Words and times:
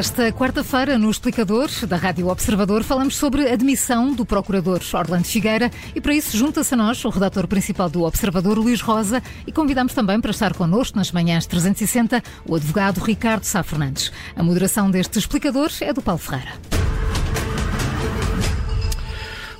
Esta 0.00 0.32
quarta-feira, 0.32 0.96
no 0.96 1.10
Explicador 1.10 1.68
da 1.86 1.94
Rádio 1.94 2.28
Observador, 2.28 2.82
falamos 2.82 3.18
sobre 3.18 3.50
a 3.50 3.54
demissão 3.54 4.14
do 4.14 4.24
Procurador 4.24 4.80
Orlando 4.94 5.26
Figueira 5.26 5.70
e, 5.94 6.00
para 6.00 6.14
isso, 6.14 6.38
junta-se 6.38 6.72
a 6.72 6.76
nós 6.78 7.04
o 7.04 7.10
redator 7.10 7.46
principal 7.46 7.90
do 7.90 8.04
Observador, 8.04 8.56
Luís 8.56 8.80
Rosa, 8.80 9.22
e 9.46 9.52
convidamos 9.52 9.92
também 9.92 10.18
para 10.18 10.30
estar 10.30 10.54
connosco 10.54 10.96
nas 10.96 11.12
manhãs 11.12 11.44
360 11.44 12.22
o 12.46 12.54
advogado 12.54 12.98
Ricardo 12.98 13.44
Sá 13.44 13.62
Fernandes. 13.62 14.10
A 14.34 14.42
moderação 14.42 14.90
deste 14.90 15.18
Explicador 15.18 15.70
é 15.82 15.92
do 15.92 16.00
Paulo 16.00 16.18
Ferreira. 16.18 16.79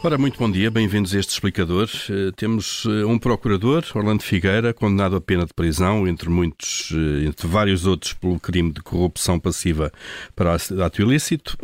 Ora, 0.03 0.17
muito 0.17 0.39
bom 0.39 0.51
dia, 0.51 0.71
bem-vindos 0.71 1.15
a 1.15 1.19
este 1.19 1.29
explicador. 1.33 1.87
Uh, 2.09 2.33
temos 2.33 2.87
uh, 2.87 3.07
um 3.07 3.19
procurador, 3.19 3.85
Orlando 3.95 4.23
Figueira, 4.23 4.73
condenado 4.73 5.15
a 5.15 5.21
pena 5.21 5.45
de 5.45 5.53
prisão, 5.53 6.09
entre 6.09 6.31
muitos, 6.31 6.91
uh, 6.93 7.27
entre 7.27 7.47
vários 7.47 7.85
outros, 7.85 8.15
pelo 8.15 8.41
crime 8.41 8.73
de 8.73 8.81
corrupção 8.81 9.39
passiva 9.39 9.93
para 10.35 10.55
ato 10.55 11.03
ilícito. 11.03 11.59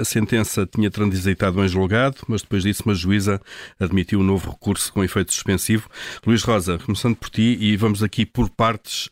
a 0.00 0.04
sentença 0.04 0.68
tinha 0.72 0.88
transitado 0.88 1.64
em 1.64 1.66
julgado, 1.66 2.18
mas 2.28 2.42
depois 2.42 2.62
disso 2.62 2.84
uma 2.86 2.94
juíza 2.94 3.40
admitiu 3.80 4.20
um 4.20 4.24
novo 4.24 4.52
recurso 4.52 4.92
com 4.92 5.02
efeito 5.02 5.34
suspensivo. 5.34 5.88
Luís 6.24 6.44
Rosa, 6.44 6.78
começando 6.78 7.16
por 7.16 7.28
ti, 7.28 7.58
e 7.60 7.76
vamos 7.76 8.04
aqui 8.04 8.24
por 8.24 8.48
partes, 8.50 9.10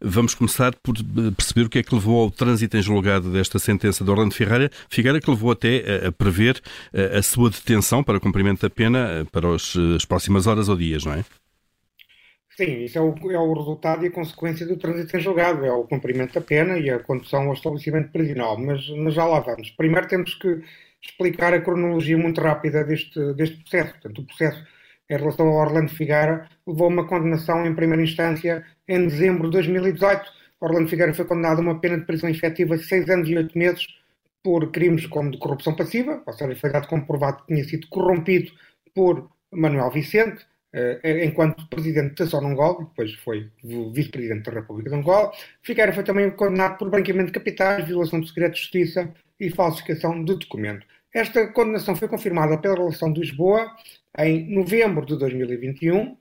vamos 0.00 0.34
começar 0.34 0.74
por 0.82 0.96
perceber 1.36 1.66
o 1.66 1.68
que 1.68 1.78
é 1.78 1.82
que 1.82 1.94
levou 1.94 2.22
ao 2.22 2.30
trânsito 2.30 2.76
em 2.76 2.82
julgado 2.82 3.30
desta 3.30 3.60
sentença 3.60 4.02
de 4.02 4.10
Orlando 4.10 4.34
Figueira, 4.34 4.68
Figueira 4.88 5.20
que 5.20 5.30
levou 5.30 5.52
até 5.52 6.06
a 6.08 6.12
prever 6.12 6.60
a 7.16 7.22
sua 7.22 7.50
detenção 7.50 7.83
detenção 7.84 8.02
para 8.02 8.18
cumprimento 8.18 8.62
da 8.62 8.70
pena 8.70 9.20
eh, 9.20 9.24
para 9.30 9.46
os, 9.46 9.76
eh, 9.76 9.96
as 9.96 10.04
próximas 10.04 10.46
horas 10.46 10.68
ou 10.68 10.76
dias, 10.76 11.04
não 11.04 11.12
é? 11.12 11.24
Sim, 12.56 12.84
isso 12.84 12.96
é 12.96 13.00
o, 13.00 13.14
é 13.30 13.38
o 13.38 13.52
resultado 13.52 14.04
e 14.04 14.08
a 14.08 14.10
consequência 14.10 14.66
do 14.66 14.76
trânsito 14.76 15.16
em 15.16 15.20
julgado, 15.20 15.64
é 15.64 15.72
o 15.72 15.84
cumprimento 15.84 16.34
da 16.34 16.40
pena 16.40 16.78
e 16.78 16.88
a 16.88 16.98
condução 16.98 17.48
ao 17.48 17.52
estabelecimento 17.52 18.10
prisional. 18.10 18.58
Mas, 18.58 18.88
mas 18.90 19.14
já 19.14 19.24
lá 19.24 19.40
vamos. 19.40 19.70
Primeiro 19.70 20.08
temos 20.08 20.34
que 20.34 20.62
explicar 21.02 21.52
a 21.52 21.60
cronologia 21.60 22.16
muito 22.16 22.40
rápida 22.40 22.84
deste, 22.84 23.34
deste 23.34 23.56
processo. 23.58 23.92
Portanto, 23.92 24.22
o 24.22 24.24
processo 24.24 24.64
em 25.10 25.16
relação 25.16 25.48
ao 25.48 25.56
Orlando 25.56 25.90
Figueira 25.90 26.48
levou 26.66 26.88
uma 26.88 27.06
condenação 27.06 27.66
em 27.66 27.74
primeira 27.74 28.02
instância 28.02 28.64
em 28.88 29.06
dezembro 29.06 29.48
de 29.48 29.52
2018. 29.54 30.24
Orlando 30.60 30.88
Figueira 30.88 31.12
foi 31.12 31.24
condenado 31.26 31.58
a 31.58 31.62
uma 31.62 31.80
pena 31.80 31.98
de 31.98 32.06
prisão 32.06 32.30
efetiva 32.30 32.78
de 32.78 32.84
seis 32.84 33.08
anos 33.10 33.28
e 33.28 33.36
oito 33.36 33.58
meses 33.58 33.86
por 34.44 34.70
crimes 34.70 35.06
como 35.06 35.30
de 35.30 35.38
corrupção 35.38 35.74
passiva, 35.74 36.22
ou 36.26 36.32
seja, 36.34 36.54
foi 36.54 36.70
dado 36.70 36.86
comprovado 36.86 37.38
que 37.38 37.54
tinha 37.54 37.64
sido 37.64 37.88
corrompido 37.88 38.52
por 38.94 39.30
Manuel 39.50 39.90
Vicente, 39.90 40.44
eh, 40.70 41.24
enquanto 41.24 41.66
presidente 41.68 42.16
da 42.16 42.26
zona 42.26 42.48
Angola, 42.48 42.84
depois 42.84 43.14
foi 43.14 43.50
vice-presidente 43.62 44.50
da 44.50 44.60
República 44.60 44.90
de 44.90 44.96
Angola. 44.96 45.32
Figueira 45.62 45.94
foi 45.94 46.04
também 46.04 46.30
condenado 46.30 46.76
por 46.76 46.90
branqueamento 46.90 47.28
de 47.28 47.32
capitais, 47.32 47.86
violação 47.86 48.20
do 48.20 48.26
segredo 48.26 48.52
de 48.52 48.60
justiça 48.60 49.10
e 49.40 49.48
falsificação 49.48 50.22
de 50.22 50.34
documento. 50.34 50.86
Esta 51.14 51.46
condenação 51.46 51.96
foi 51.96 52.08
confirmada 52.08 52.58
pela 52.58 52.74
relação 52.74 53.12
de 53.12 53.20
Lisboa 53.20 53.74
em 54.18 54.54
novembro 54.54 55.06
de 55.06 55.16
2021 55.16 56.16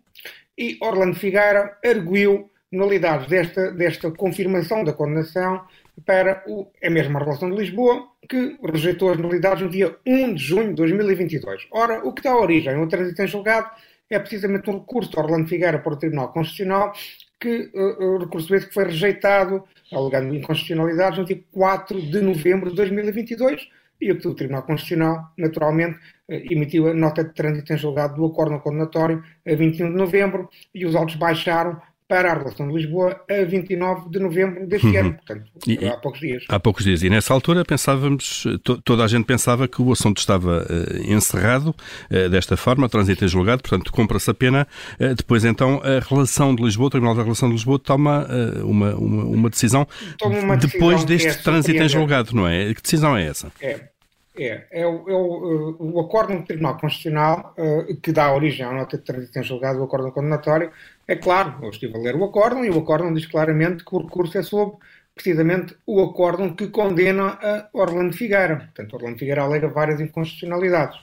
e 0.57 0.77
Orlando 0.81 1.16
Figueira 1.16 1.77
arguiu 1.83 2.49
nulidades 2.71 3.27
desta, 3.27 3.71
desta 3.71 4.11
confirmação 4.11 4.83
da 4.83 4.94
condenação 4.94 5.66
para 6.05 6.44
o, 6.47 6.67
a 6.83 6.89
mesma 6.89 7.19
relação 7.19 7.49
de 7.49 7.58
Lisboa, 7.58 8.08
que 8.27 8.58
rejeitou 8.63 9.11
as 9.11 9.17
nulidades 9.17 9.63
no 9.63 9.69
dia 9.69 9.95
1 10.05 10.33
de 10.33 10.44
junho 10.44 10.69
de 10.69 10.75
2022. 10.75 11.67
Ora, 11.72 12.05
o 12.05 12.13
que 12.13 12.23
dá 12.23 12.35
origem 12.35 12.75
ao 12.75 12.88
trânsito 12.88 13.22
em 13.22 13.27
julgado 13.27 13.69
é 14.09 14.19
precisamente 14.19 14.69
um 14.69 14.80
recurso 14.80 15.11
de 15.11 15.19
Orlando 15.19 15.47
Figueira 15.47 15.80
para 15.80 15.94
o 15.94 15.97
Tribunal 15.97 16.31
Constitucional, 16.31 16.94
que 17.39 17.72
uh, 17.73 18.03
o 18.03 18.17
recurso 18.19 18.53
esse 18.55 18.67
que 18.67 18.73
foi 18.73 18.85
rejeitado, 18.85 19.63
alegando 19.91 20.35
inconstitucionalidades, 20.35 21.19
no 21.19 21.25
dia 21.25 21.41
4 21.51 22.01
de 22.01 22.22
novembro 22.22 22.69
de 22.69 22.75
2022, 22.75 23.67
e 24.01 24.12
o 24.12 24.35
Tribunal 24.35 24.63
Constitucional, 24.63 25.31
naturalmente, 25.38 25.97
uh, 25.97 26.34
emitiu 26.51 26.88
a 26.88 26.94
nota 26.94 27.23
de 27.23 27.34
trânsito 27.34 27.73
em 27.73 27.78
julgado 27.78 28.16
do 28.16 28.25
acordo 28.25 28.59
condenatório 28.59 29.23
a 29.46 29.56
21 29.56 29.91
de 29.91 29.97
novembro, 29.97 30.50
e 30.73 30.85
os 30.85 30.96
autos 30.96 31.16
baixaram 31.16 31.81
para 32.13 32.31
a 32.31 32.38
relação 32.38 32.68
de 32.68 32.75
Lisboa 32.75 33.19
a 33.28 33.44
29 33.44 34.07
de 34.07 34.19
novembro 34.19 34.68
deste 34.68 34.85
uhum. 34.85 35.00
ano, 35.00 35.13
portanto, 35.13 35.51
e, 35.66 35.84
há 35.84 35.97
poucos 35.97 36.19
dias. 36.19 36.44
Há 36.47 36.59
poucos 36.59 36.84
dias. 36.84 37.01
E 37.01 37.09
nessa 37.09 37.34
altura 37.34 37.66
pensávamos, 37.66 38.44
to, 38.63 38.79
toda 38.84 39.03
a 39.03 39.07
gente 39.07 39.25
pensava 39.25 39.68
que 39.68 39.81
o 39.81 39.91
assunto 39.91 40.19
estava 40.19 40.63
uh, 40.69 41.12
encerrado 41.12 41.69
uh, 42.12 42.29
desta 42.29 42.56
forma, 42.56 42.88
trânsito 42.88 43.25
em 43.25 43.28
julgado, 43.28 43.63
portanto, 43.63 43.91
compra-se 43.91 44.29
a 44.29 44.34
pena. 44.35 44.68
Uh, 45.00 45.16
depois, 45.16 45.44
então, 45.44 45.81
a 45.84 46.07
relação 46.07 46.53
de 46.53 46.62
Lisboa, 46.62 46.85
o 46.85 46.90
Tribunal 46.91 47.16
da 47.16 47.23
Relação 47.23 47.50
de 47.50 47.56
Lisboa 47.56 47.79
toma 47.79 48.28
uma, 48.63 48.94
uma, 48.94 49.23
uma, 49.23 49.50
decisão 49.50 49.88
uma 50.23 50.56
depois 50.56 51.03
deste 51.03 51.29
é 51.29 51.34
trânsito 51.34 51.81
em 51.81 51.90
julgado, 51.90 52.35
não 52.35 52.47
é? 52.47 52.75
Que 52.75 52.81
decisão 52.84 53.18
é 53.18 53.25
essa? 53.25 53.52
É. 53.59 53.92
É, 54.35 54.66
é, 54.71 54.88
o, 54.88 55.07
é 55.07 55.13
o, 55.13 55.77
o 55.79 55.99
acordo 55.99 56.35
do 56.35 56.44
Tribunal 56.44 56.77
Constitucional 56.77 57.53
uh, 57.55 57.95
que 57.97 58.11
dá 58.11 58.33
origem 58.33 58.66
à 58.66 58.71
nota 58.71 58.97
de 58.97 59.03
trânsito 59.03 59.38
em 59.38 59.44
julgado, 59.44 59.79
o 59.79 59.83
acordo 59.83 60.11
condenatório, 60.11 60.71
é 61.07 61.16
claro, 61.16 61.59
eu 61.61 61.69
estive 61.69 61.95
a 61.95 61.99
ler 61.99 62.16
o 62.16 62.23
acórdão 62.23 62.66
e 62.66 62.69
o 62.69 62.79
acórdão 62.79 63.13
diz 63.13 63.27
claramente 63.27 63.85
que 63.85 63.95
o 63.95 63.99
recurso 63.99 64.38
é 64.38 64.41
sobre 64.41 64.77
precisamente 65.13 65.75
o 65.85 66.01
acórdão 66.01 66.55
que 66.55 66.67
condena 66.67 67.38
a 67.41 67.69
Orlando 67.73 68.16
Figueira. 68.16 68.57
Portanto, 68.57 68.93
Orlando 68.95 69.19
Figueira 69.19 69.43
alega 69.43 69.67
várias 69.67 70.01
inconstitucionalidades. 70.01 70.99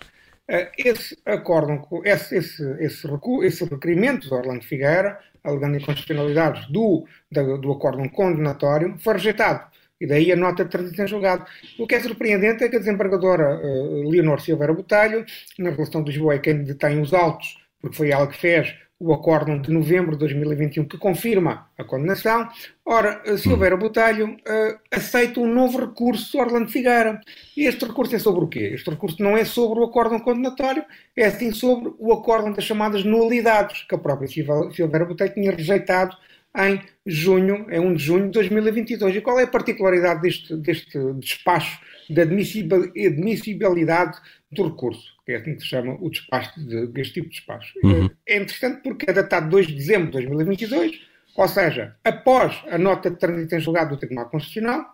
Eh, 0.48 0.72
esse 0.78 1.16
acórdão, 1.24 1.86
esse, 2.04 2.36
esse, 2.36 2.62
esse, 2.80 3.08
esse 3.42 3.64
requerimento 3.64 4.26
de 4.26 4.34
Orlando 4.34 4.64
Figueira, 4.64 5.20
alegando 5.44 5.76
inconstitucionalidades 5.76 6.66
do, 6.68 7.06
do 7.30 7.72
acórdão 7.72 8.08
condenatório, 8.08 8.96
foi 8.98 9.14
rejeitado. 9.14 9.69
E 10.00 10.06
daí 10.06 10.32
a 10.32 10.36
nota 10.36 10.64
de 10.64 10.70
transição 10.70 11.06
julgado. 11.06 11.44
O 11.78 11.86
que 11.86 11.94
é 11.94 12.00
surpreendente 12.00 12.64
é 12.64 12.68
que 12.68 12.76
a 12.76 12.78
desembargadora 12.78 13.60
uh, 13.60 14.08
Leonor 14.08 14.40
Silveira 14.40 14.72
Botelho, 14.72 15.24
na 15.58 15.70
relação 15.70 16.02
de 16.02 16.10
Lisboa, 16.10 16.34
é 16.34 16.38
quem 16.38 16.64
detém 16.64 17.00
os 17.00 17.12
autos, 17.12 17.58
porque 17.80 17.96
foi 17.96 18.10
ela 18.10 18.26
que 18.26 18.36
fez 18.36 18.74
o 19.00 19.14
acórdão 19.14 19.58
de 19.58 19.72
novembro 19.72 20.12
de 20.12 20.18
2021 20.18 20.84
que 20.84 20.98
confirma 20.98 21.70
a 21.78 21.82
condenação. 21.82 22.46
Ora, 22.84 23.22
Silveira 23.38 23.74
Botelho 23.74 24.32
uh, 24.32 24.78
aceita 24.90 25.40
um 25.40 25.52
novo 25.52 25.80
recurso 25.80 26.38
Orlando 26.38 26.70
Figueira. 26.70 27.18
E 27.56 27.66
este 27.66 27.86
recurso 27.86 28.14
é 28.14 28.18
sobre 28.18 28.44
o 28.44 28.48
quê? 28.48 28.72
Este 28.74 28.90
recurso 28.90 29.22
não 29.22 29.38
é 29.38 29.44
sobre 29.46 29.80
o 29.80 29.84
acórdão 29.84 30.20
condenatório, 30.20 30.84
é 31.16 31.30
sim 31.30 31.50
sobre 31.50 31.94
o 31.98 32.12
acórdão 32.12 32.52
das 32.52 32.64
chamadas 32.64 33.02
nulidades, 33.02 33.84
que 33.88 33.94
a 33.94 33.98
própria 33.98 34.28
Silveira 34.28 35.06
Botelho 35.06 35.32
tinha 35.32 35.50
rejeitado 35.50 36.14
em 36.56 36.80
junho, 37.06 37.66
em 37.70 37.80
1 37.80 37.94
de 37.94 38.02
junho 38.02 38.24
de 38.26 38.32
2022. 38.32 39.16
E 39.16 39.20
qual 39.20 39.38
é 39.38 39.44
a 39.44 39.46
particularidade 39.46 40.22
deste, 40.22 40.56
deste 40.56 40.98
despacho 41.14 41.80
de 42.08 42.20
admissibilidade 42.20 44.18
do 44.50 44.68
recurso? 44.68 45.20
que 45.30 45.34
é 45.34 45.36
assim 45.36 45.54
que 45.54 45.60
se 45.60 45.68
chama 45.68 45.96
o 46.00 46.10
despacho 46.10 46.60
de, 46.60 46.86
deste 46.88 47.14
tipo 47.14 47.28
de 47.28 47.36
despacho. 47.36 47.72
Uhum. 47.84 48.10
É 48.26 48.36
interessante 48.36 48.82
porque 48.82 49.08
é 49.08 49.12
datado 49.12 49.48
2 49.48 49.68
de 49.68 49.74
dezembro 49.74 50.06
de 50.06 50.26
2022, 50.26 51.00
ou 51.36 51.48
seja, 51.48 51.96
após 52.04 52.60
a 52.68 52.76
nota 52.76 53.10
de 53.10 53.16
trânsito 53.16 53.54
em 53.54 53.60
julgado 53.60 53.90
do 53.90 53.98
Tribunal 53.98 54.28
Constitucional, 54.28 54.84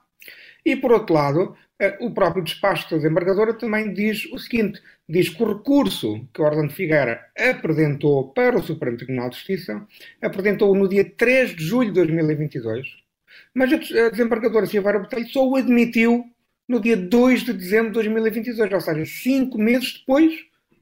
e 0.66 0.74
por 0.74 0.90
outro 0.90 1.14
lado, 1.14 1.56
eh, 1.78 1.96
o 2.00 2.10
próprio 2.10 2.42
despacho 2.42 2.90
da 2.90 2.96
desembargadora 2.96 3.54
também 3.54 3.94
diz 3.94 4.24
o 4.32 4.38
seguinte: 4.38 4.82
diz 5.08 5.28
que 5.28 5.40
o 5.40 5.56
recurso 5.56 6.28
que 6.34 6.42
Orlando 6.42 6.72
Figueira 6.72 7.24
apresentou 7.38 8.32
para 8.32 8.58
o 8.58 8.62
Supremo 8.62 8.96
Tribunal 8.96 9.30
de 9.30 9.36
Justiça 9.36 9.86
apresentou 10.20 10.74
no 10.74 10.88
dia 10.88 11.04
3 11.04 11.54
de 11.54 11.64
julho 11.64 11.90
de 11.90 11.94
2022, 11.94 12.84
mas 13.54 13.72
a 13.72 14.08
desembargadora 14.10 14.66
Silveira 14.66 14.98
Botelho 14.98 15.28
só 15.28 15.48
o 15.48 15.54
admitiu 15.54 16.24
no 16.68 16.80
dia 16.80 16.96
2 16.96 17.44
de 17.44 17.52
dezembro 17.52 17.90
de 17.90 17.94
2022, 17.94 18.72
ou 18.72 18.80
seja, 18.80 19.04
cinco 19.06 19.56
meses 19.56 20.00
depois 20.00 20.34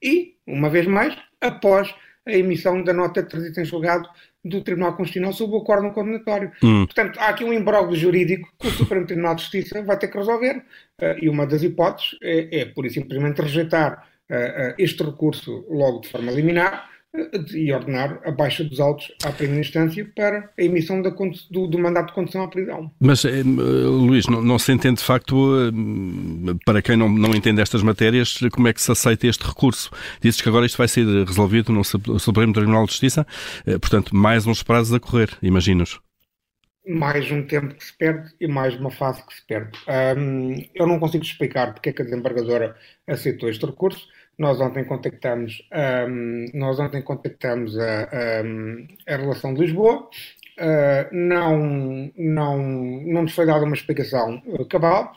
e, 0.02 0.34
uma 0.46 0.70
vez 0.70 0.86
mais, 0.86 1.14
após 1.42 1.94
a 2.26 2.32
emissão 2.32 2.82
da 2.82 2.94
nota 2.94 3.22
de 3.22 3.28
trânsito 3.28 3.60
em 3.60 3.66
julgado 3.66 4.08
do 4.44 4.60
Tribunal 4.60 4.96
Constitucional 4.96 5.32
sobre 5.32 5.56
o 5.56 5.60
acordo 5.60 5.90
condenatório. 5.92 6.52
Hum. 6.62 6.84
Portanto, 6.84 7.18
há 7.18 7.28
aqui 7.28 7.44
um 7.44 7.52
imbróglio 7.52 7.96
jurídico 7.96 8.48
que 8.58 8.68
o 8.68 8.70
Supremo 8.70 9.06
Tribunal 9.06 9.34
de 9.34 9.42
Justiça 9.42 9.82
vai 9.82 9.98
ter 9.98 10.08
que 10.08 10.18
resolver 10.18 10.58
uh, 10.58 11.18
e 11.20 11.28
uma 11.28 11.46
das 11.46 11.62
hipóteses 11.62 12.16
é, 12.22 12.60
é 12.60 12.64
por 12.66 12.88
simplesmente 12.90 13.40
rejeitar 13.40 14.06
uh, 14.30 14.34
uh, 14.34 14.74
este 14.78 15.02
recurso 15.02 15.64
logo 15.70 16.00
de 16.00 16.08
forma 16.08 16.30
liminar 16.30 16.93
e 17.54 17.72
ordenar 17.72 18.20
a 18.24 18.30
baixa 18.32 18.64
dos 18.64 18.80
autos 18.80 19.12
à 19.24 19.30
primeira 19.30 19.60
instância 19.60 20.04
para 20.16 20.50
a 20.58 20.62
emissão 20.62 21.00
da, 21.00 21.10
do, 21.10 21.66
do, 21.68 21.78
mandato 21.78 22.08
de 22.08 22.12
condução 22.12 22.42
à 22.42 22.48
prisão. 22.48 22.90
Mas, 22.98 23.24
eh, 23.24 23.42
Luís, 23.44 24.26
não, 24.26 24.42
não, 24.42 24.58
se 24.58 24.72
entende 24.72 24.98
de 24.98 25.04
facto, 25.04 25.36
eh, 25.56 26.54
para 26.64 26.82
quem 26.82 26.96
não, 26.96 27.08
não 27.08 27.34
entende 27.34 27.60
estas 27.60 27.82
matérias, 27.82 28.40
como 28.52 28.66
é 28.66 28.72
que 28.72 28.82
se 28.82 28.90
aceita 28.90 29.28
este 29.28 29.46
recurso? 29.46 29.90
Dizes 30.20 30.40
que 30.40 30.48
agora 30.48 30.66
isto 30.66 30.76
vai 30.76 30.88
ser 30.88 31.06
resolvido 31.24 31.72
no 31.72 31.84
Supremo 31.84 32.52
Tribunal 32.52 32.84
de 32.84 32.92
Justiça, 32.92 33.24
eh, 33.64 33.78
portanto, 33.78 34.14
mais 34.14 34.46
uns 34.46 34.62
prazos 34.62 34.92
a 34.92 34.98
correr, 34.98 35.30
imaginos 35.40 36.00
mais 36.86 37.30
um 37.30 37.42
tempo 37.46 37.74
que 37.74 37.84
se 37.84 37.96
perde 37.96 38.30
e 38.38 38.46
mais 38.46 38.76
uma 38.76 38.90
fase 38.90 39.24
que 39.26 39.34
se 39.34 39.46
perde. 39.46 39.72
Um, 40.18 40.62
eu 40.74 40.86
não 40.86 41.00
consigo 41.00 41.24
explicar 41.24 41.72
porque 41.72 41.88
é 41.88 41.92
que 41.92 42.02
a 42.02 42.04
desembargadora 42.04 42.76
aceitou 43.06 43.48
este 43.48 43.64
recurso. 43.64 44.06
Nós 44.38 44.60
ontem 44.60 44.84
contactamos, 44.84 45.62
um, 46.08 46.46
nós 46.54 46.78
ontem 46.80 47.02
contactamos 47.02 47.78
a, 47.78 48.02
a, 48.02 49.14
a 49.14 49.16
relação 49.16 49.54
de 49.54 49.60
Lisboa 49.60 50.08
não, 51.12 52.10
não, 52.16 52.58
não 52.58 53.22
nos 53.22 53.34
foi 53.34 53.46
dada 53.46 53.64
uma 53.64 53.74
explicação 53.74 54.42
cabal 54.70 55.12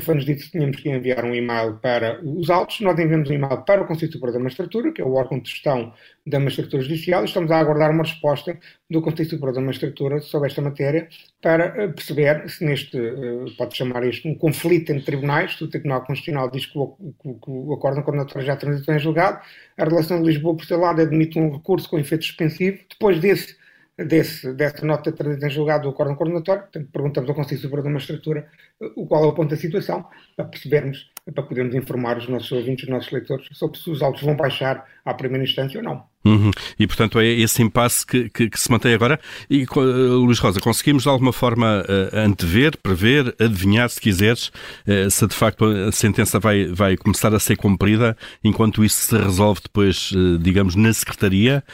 foi-nos 0.00 0.24
dito 0.24 0.44
que 0.44 0.52
tínhamos 0.52 0.76
que 0.78 0.88
enviar 0.88 1.22
um 1.22 1.34
e-mail 1.34 1.74
para 1.74 2.18
os 2.24 2.48
autos. 2.48 2.80
Nós 2.80 2.98
enviamos 2.98 3.28
um 3.28 3.34
e-mail 3.34 3.62
para 3.62 3.82
o 3.82 3.86
Conselho 3.86 4.10
Superior 4.10 4.32
da 4.32 4.42
Magistratura, 4.42 4.90
que 4.90 5.02
é 5.02 5.04
o 5.04 5.12
órgão 5.12 5.38
de 5.38 5.50
gestão 5.50 5.92
da 6.26 6.40
Magistratura 6.40 6.82
Judicial, 6.82 7.24
estamos 7.24 7.50
a 7.50 7.58
aguardar 7.58 7.90
uma 7.90 8.04
resposta 8.04 8.58
do 8.88 9.02
Conselho 9.02 9.28
Superior 9.28 9.54
da 9.54 9.60
Magistratura 9.60 10.20
sobre 10.20 10.48
esta 10.48 10.62
matéria 10.62 11.08
para 11.42 11.64
eh, 11.64 11.88
perceber 11.88 12.48
se 12.48 12.64
neste, 12.64 12.96
eh, 12.96 13.44
pode 13.58 13.76
chamar 13.76 14.04
isto, 14.06 14.26
um 14.28 14.34
conflito 14.34 14.92
entre 14.92 15.04
tribunais, 15.04 15.60
o 15.60 15.68
Tribunal 15.68 16.04
Constitucional 16.06 16.50
diz 16.50 16.64
que 16.64 16.78
o, 16.78 16.96
que, 17.20 17.34
que 17.34 17.50
o 17.50 17.74
acordo 17.74 18.02
condenatório 18.02 18.46
já 18.46 18.56
transitou 18.56 18.94
em 18.94 18.98
julgado, 18.98 19.40
a 19.76 19.84
relação 19.84 20.22
de 20.22 20.28
Lisboa, 20.28 20.56
por 20.56 20.64
seu 20.64 20.78
lado, 20.78 21.02
admite 21.02 21.38
um 21.38 21.50
recurso 21.52 21.90
com 21.90 21.98
efeito 21.98 22.24
suspensivo. 22.24 22.78
Depois 22.88 23.18
desse 23.20 23.56
desse, 23.98 24.52
dessa 24.54 24.84
nota 24.86 25.12
trazida 25.12 25.46
em 25.46 25.50
julgado 25.50 25.84
do 25.84 25.90
acordo 25.90 26.16
coordenatório, 26.16 26.62
portanto, 26.62 26.90
perguntamos 26.92 27.28
ao 27.30 27.36
Conselho 27.36 27.60
Superior 27.60 27.84
da 27.84 27.90
Magistratura 27.90 28.50
o 28.96 29.06
qual 29.06 29.24
é 29.24 29.26
o 29.28 29.34
ponto 29.34 29.50
da 29.50 29.56
situação, 29.56 30.06
para 30.36 30.46
percebermos, 30.46 31.10
para 31.34 31.42
podermos 31.44 31.74
informar 31.74 32.18
os 32.18 32.28
nossos 32.28 32.52
ouvintes, 32.52 32.84
os 32.84 32.90
nossos 32.90 33.12
leitores, 33.12 33.46
sobre 33.52 33.78
se 33.78 33.90
os 33.90 34.02
autos 34.02 34.22
vão 34.22 34.36
baixar 34.36 34.86
à 35.04 35.14
primeira 35.14 35.44
instância 35.44 35.78
ou 35.78 35.84
não. 35.84 36.11
Uhum. 36.24 36.50
E, 36.78 36.86
portanto, 36.86 37.18
é 37.18 37.26
esse 37.26 37.62
impasse 37.62 38.06
que, 38.06 38.30
que, 38.30 38.48
que, 38.48 38.60
se 38.60 38.70
mantém 38.70 38.94
agora. 38.94 39.18
E, 39.50 39.64
uh, 39.64 39.80
Luís 40.24 40.38
Rosa, 40.38 40.60
conseguimos 40.60 41.02
de 41.02 41.08
alguma 41.08 41.32
forma 41.32 41.82
uh, 41.82 42.16
antever, 42.16 42.76
prever, 42.78 43.34
adivinhar, 43.40 43.88
se 43.88 44.00
quiseres, 44.00 44.48
uh, 44.86 45.10
se 45.10 45.26
de 45.26 45.34
facto 45.34 45.64
a 45.64 45.90
sentença 45.90 46.38
vai, 46.38 46.66
vai 46.66 46.96
começar 46.96 47.34
a 47.34 47.40
ser 47.40 47.56
cumprida, 47.56 48.16
enquanto 48.42 48.84
isso 48.84 49.08
se 49.08 49.16
resolve 49.16 49.60
depois, 49.62 50.12
digamos, 50.40 50.74
na 50.74 50.92
Secretaria, 50.92 51.64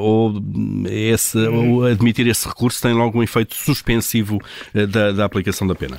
ou, 0.00 0.34
esse, 0.88 1.36
uhum. 1.36 1.74
ou 1.74 1.84
admitir 1.84 2.26
esse 2.26 2.46
recurso 2.48 2.80
tem 2.80 2.92
logo 2.92 3.18
um 3.18 3.22
efeito 3.22 3.54
suspensivo 3.54 4.38
da, 4.90 5.12
da 5.12 5.24
aplicação 5.24 5.66
da 5.66 5.74
pena? 5.74 5.98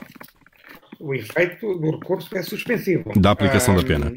O 1.00 1.14
efeito 1.14 1.74
do 1.76 1.92
recurso 1.92 2.36
é 2.36 2.42
suspensivo. 2.42 3.12
Da 3.16 3.32
aplicação 3.32 3.76
da 3.76 3.84
pena 3.84 4.14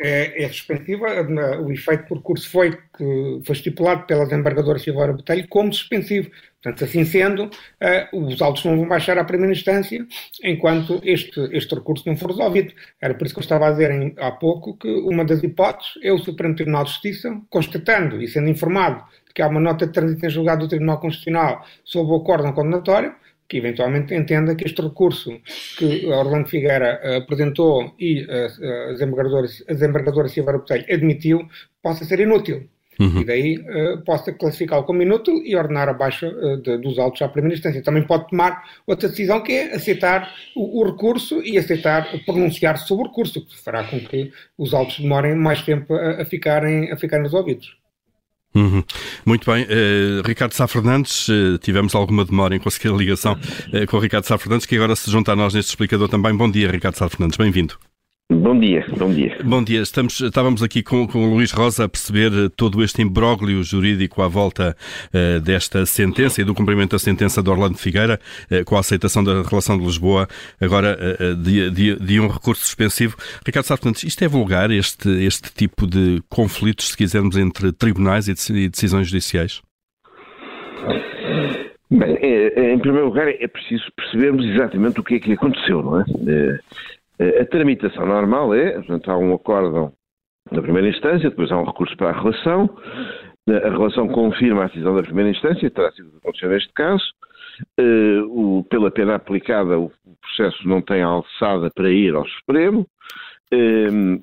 é, 0.00 0.44
é. 0.44 1.58
O 1.60 1.72
efeito 1.72 2.08
do 2.08 2.14
recurso 2.16 2.48
foi, 2.50 2.72
que 2.72 3.40
foi 3.44 3.54
estipulado 3.54 4.06
pela 4.06 4.24
desembargadora 4.24 4.78
Silveira 4.78 5.12
Botelho 5.12 5.48
como 5.48 5.72
suspensivo. 5.72 6.30
Portanto, 6.62 6.84
assim 6.84 7.04
sendo, 7.04 7.44
uh, 7.44 8.26
os 8.26 8.42
autos 8.42 8.64
não 8.64 8.76
vão 8.76 8.88
baixar 8.88 9.16
à 9.16 9.24
primeira 9.24 9.52
instância 9.52 10.04
enquanto 10.42 11.00
este, 11.04 11.40
este 11.52 11.74
recurso 11.74 12.08
não 12.08 12.16
for 12.16 12.30
resolvido. 12.30 12.72
Era 13.00 13.14
por 13.14 13.26
isso 13.26 13.34
que 13.34 13.38
eu 13.38 13.42
estava 13.42 13.68
a 13.68 13.70
dizer 13.70 13.92
em, 13.92 14.14
há 14.18 14.32
pouco 14.32 14.76
que 14.76 14.88
uma 14.88 15.24
das 15.24 15.42
hipóteses 15.42 15.92
é 16.02 16.12
o 16.12 16.18
Supremo 16.18 16.56
Tribunal 16.56 16.84
de 16.84 16.90
Justiça, 16.90 17.40
constatando 17.48 18.20
e 18.20 18.26
sendo 18.26 18.48
informado 18.48 19.04
de 19.28 19.34
que 19.34 19.40
há 19.40 19.46
uma 19.46 19.60
nota 19.60 19.86
de 19.86 19.92
trânsito 19.92 20.26
em 20.26 20.30
julgado 20.30 20.64
do 20.64 20.68
Tribunal 20.68 20.98
Constitucional 20.98 21.64
sobre 21.84 22.12
o 22.12 22.16
acordo 22.16 22.52
condenatório, 22.52 23.14
que 23.48 23.56
eventualmente 23.56 24.14
entenda 24.14 24.54
que 24.54 24.64
este 24.64 24.82
recurso 24.82 25.40
que 25.78 26.06
Orlando 26.06 26.48
Figueira 26.48 27.00
uh, 27.02 27.16
apresentou 27.22 27.94
e 27.98 28.22
uh, 28.24 28.90
a 28.90 28.92
desembargadora, 28.92 29.48
a 29.68 29.72
desembargadora 29.72 30.28
Silveira 30.28 30.58
Botelho 30.58 30.84
admitiu, 30.92 31.48
possa 31.82 32.04
ser 32.04 32.20
inútil. 32.20 32.68
Uhum. 33.00 33.20
E 33.20 33.24
daí 33.24 33.58
uh, 33.58 34.04
possa 34.04 34.32
classificá-lo 34.32 34.84
como 34.84 35.02
inútil 35.02 35.40
e 35.44 35.56
ordenar 35.56 35.88
a 35.88 35.94
baixa 35.94 36.30
de, 36.58 36.78
dos 36.78 36.98
autos 36.98 37.22
à 37.22 37.28
primeira 37.28 37.56
instância. 37.56 37.82
Também 37.82 38.02
pode 38.02 38.28
tomar 38.28 38.62
outra 38.86 39.08
decisão 39.08 39.40
que 39.40 39.52
é 39.52 39.74
aceitar 39.74 40.30
o, 40.54 40.80
o 40.80 40.84
recurso 40.84 41.40
e 41.42 41.56
aceitar 41.56 42.06
pronunciar-se 42.26 42.86
sobre 42.86 43.04
o 43.04 43.08
recurso, 43.08 43.46
que 43.46 43.56
fará 43.56 43.84
com 43.84 43.98
que 44.00 44.30
os 44.58 44.74
autos 44.74 44.98
demorem 44.98 45.34
mais 45.34 45.62
tempo 45.62 45.94
a, 45.94 46.20
a, 46.22 46.24
ficarem, 46.26 46.92
a 46.92 46.96
ficarem 46.96 47.24
resolvidos. 47.24 47.78
Uhum. 48.54 48.82
Muito 49.24 49.50
bem. 49.50 49.64
Uh, 49.64 50.26
Ricardo 50.26 50.52
Sá 50.52 50.66
Fernandes, 50.66 51.28
uh, 51.28 51.58
tivemos 51.58 51.94
alguma 51.94 52.24
demora 52.24 52.56
em 52.56 52.58
conseguir 52.58 52.88
a 52.88 52.96
ligação 52.96 53.34
uh, 53.34 53.86
com 53.86 53.96
o 53.96 54.00
Ricardo 54.00 54.24
Sá 54.24 54.38
Fernandes, 54.38 54.66
que 54.66 54.76
agora 54.76 54.96
se 54.96 55.10
junta 55.10 55.32
a 55.32 55.36
nós 55.36 55.54
neste 55.54 55.70
explicador 55.70 56.08
também. 56.08 56.34
Bom 56.34 56.50
dia, 56.50 56.70
Ricardo 56.70 56.96
Sá 56.96 57.08
Fernandes, 57.08 57.36
bem-vindo. 57.36 57.78
Bom 58.30 58.60
dia, 58.60 58.84
bom 58.98 59.10
dia. 59.10 59.38
Bom 59.42 59.64
dia. 59.64 59.80
Estamos, 59.80 60.20
estávamos 60.20 60.62
aqui 60.62 60.82
com, 60.82 61.06
com 61.06 61.24
o 61.24 61.34
Luís 61.34 61.50
Rosa 61.50 61.84
a 61.84 61.88
perceber 61.88 62.30
eh, 62.30 62.50
todo 62.54 62.84
este 62.84 63.00
imbróglio 63.00 63.62
jurídico 63.62 64.20
à 64.20 64.28
volta 64.28 64.76
uh, 65.14 65.40
desta 65.40 65.86
sentença 65.86 66.42
e 66.42 66.44
do 66.44 66.54
cumprimento 66.54 66.90
da 66.90 66.98
sentença 66.98 67.42
de 67.42 67.48
Orlando 67.48 67.78
Figueira, 67.78 68.20
uh, 68.52 68.62
com 68.66 68.76
a 68.76 68.80
aceitação 68.80 69.24
da 69.24 69.40
relação 69.40 69.78
de 69.78 69.84
Lisboa, 69.86 70.28
agora 70.60 70.98
uh, 71.18 71.34
de, 71.36 71.70
de, 71.70 71.96
de, 71.96 72.20
um 72.20 72.28
recurso 72.28 72.66
suspensivo. 72.66 73.16
Ricardo 73.46 73.64
Sarfentes, 73.64 74.04
isto 74.04 74.22
é 74.22 74.28
vulgar, 74.28 74.70
este, 74.70 75.08
este 75.24 75.50
tipo 75.50 75.86
de 75.86 76.22
conflitos, 76.28 76.90
se 76.90 76.96
quisermos, 76.98 77.34
entre 77.34 77.72
tribunais 77.72 78.28
e 78.28 78.68
decisões 78.68 79.08
judiciais? 79.08 79.62
Bem, 81.90 82.18
em 82.74 82.78
primeiro 82.78 83.06
lugar, 83.06 83.26
é 83.26 83.48
preciso 83.48 83.84
percebermos 83.96 84.44
exatamente 84.44 85.00
o 85.00 85.02
que 85.02 85.14
é 85.14 85.18
que 85.18 85.32
aconteceu, 85.32 85.82
não 85.82 86.00
é? 86.02 86.04
A 87.20 87.44
tramitação 87.46 88.06
normal 88.06 88.54
é, 88.54 88.72
portanto, 88.72 89.10
há 89.10 89.18
um 89.18 89.34
acórdão 89.34 89.92
na 90.52 90.62
primeira 90.62 90.88
instância, 90.88 91.30
depois 91.30 91.50
há 91.50 91.58
um 91.58 91.64
recurso 91.64 91.96
para 91.96 92.10
a 92.10 92.20
relação, 92.20 92.70
a 93.48 93.70
relação 93.70 94.08
confirma 94.08 94.64
a 94.64 94.66
decisão 94.66 94.94
da 94.94 95.02
primeira 95.02 95.30
instância, 95.30 95.70
terá 95.70 95.90
sido 95.92 96.08
o 96.08 96.10
que 96.12 96.16
aconteceu 96.18 96.50
neste 96.50 96.72
caso. 96.74 97.04
Uh, 97.80 98.58
o, 98.58 98.64
pela 98.64 98.90
pena 98.90 99.16
aplicada, 99.16 99.78
o 99.78 99.90
processo 100.20 100.68
não 100.68 100.80
tem 100.80 101.02
alçada 101.02 101.70
para 101.74 101.90
ir 101.90 102.14
ao 102.14 102.26
Supremo. 102.28 102.86
Uh, 103.52 104.22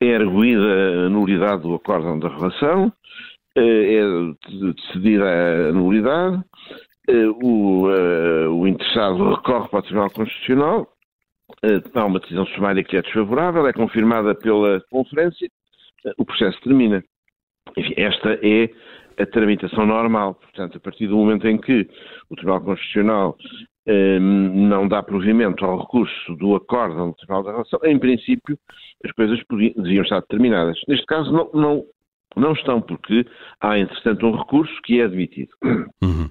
é 0.00 0.14
arguída 0.14 1.06
a 1.06 1.08
nulidade 1.08 1.62
do 1.62 1.74
acórdão 1.74 2.18
da 2.18 2.28
relação, 2.28 2.86
uh, 2.86 3.60
é 3.60 4.02
decidida 4.72 5.24
a 5.70 5.72
nulidade. 5.72 6.42
O, 7.42 7.86
o 8.48 8.66
interessado 8.66 9.34
recorre 9.34 9.68
para 9.68 9.78
o 9.78 9.82
Tribunal 9.82 10.10
Constitucional, 10.10 10.80
eh, 10.80 10.93
há 11.94 12.04
uma 12.04 12.20
decisão 12.20 12.46
sumária 12.46 12.84
que 12.84 12.96
é 12.96 13.02
desfavorável, 13.02 13.66
é 13.66 13.72
confirmada 13.72 14.34
pela 14.34 14.80
conferência, 14.90 15.48
eh, 16.06 16.12
o 16.18 16.24
processo 16.24 16.60
termina. 16.60 17.02
Enfim, 17.76 17.94
esta 17.96 18.38
é 18.42 18.70
a 19.20 19.26
tramitação 19.26 19.86
normal. 19.86 20.34
Portanto, 20.34 20.76
a 20.76 20.80
partir 20.80 21.06
do 21.06 21.16
momento 21.16 21.46
em 21.46 21.58
que 21.58 21.88
o 22.30 22.36
Tribunal 22.36 22.60
Constitucional 22.60 23.36
eh, 23.86 24.18
não 24.18 24.88
dá 24.88 25.02
provimento 25.02 25.64
ao 25.64 25.80
recurso 25.80 26.36
do 26.36 26.54
acordo 26.56 27.06
do 27.06 27.14
Tribunal 27.14 27.44
da 27.44 27.52
Relação, 27.52 27.80
em 27.84 27.98
princípio, 27.98 28.58
as 29.04 29.12
coisas 29.12 29.42
podiam, 29.44 29.74
deviam 29.76 30.02
estar 30.02 30.20
determinadas. 30.20 30.78
Neste 30.88 31.06
caso, 31.06 31.32
não, 31.32 31.50
não, 31.52 31.84
não 32.36 32.52
estão, 32.52 32.80
porque 32.80 33.26
há, 33.60 33.78
entretanto, 33.78 34.26
um 34.26 34.36
recurso 34.36 34.74
que 34.82 35.00
é 35.00 35.04
admitido. 35.04 35.50
Uhum. 36.02 36.28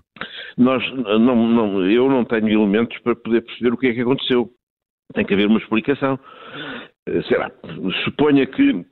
Nós, 0.58 0.84
não, 0.96 1.36
não, 1.36 1.86
eu 1.86 2.10
não 2.10 2.24
tenho 2.26 2.48
elementos 2.48 2.98
para 3.00 3.16
poder 3.16 3.42
perceber 3.42 3.74
o 3.74 3.78
que 3.78 3.88
é 3.88 3.94
que 3.94 4.02
aconteceu. 4.02 4.50
Tem 5.14 5.26
que 5.26 5.34
haver 5.34 5.48
uma 5.48 5.60
explicação. 5.60 6.20
Eh, 7.08 7.22
Será? 7.24 7.52
Suponha 8.04 8.46
que 8.46 8.86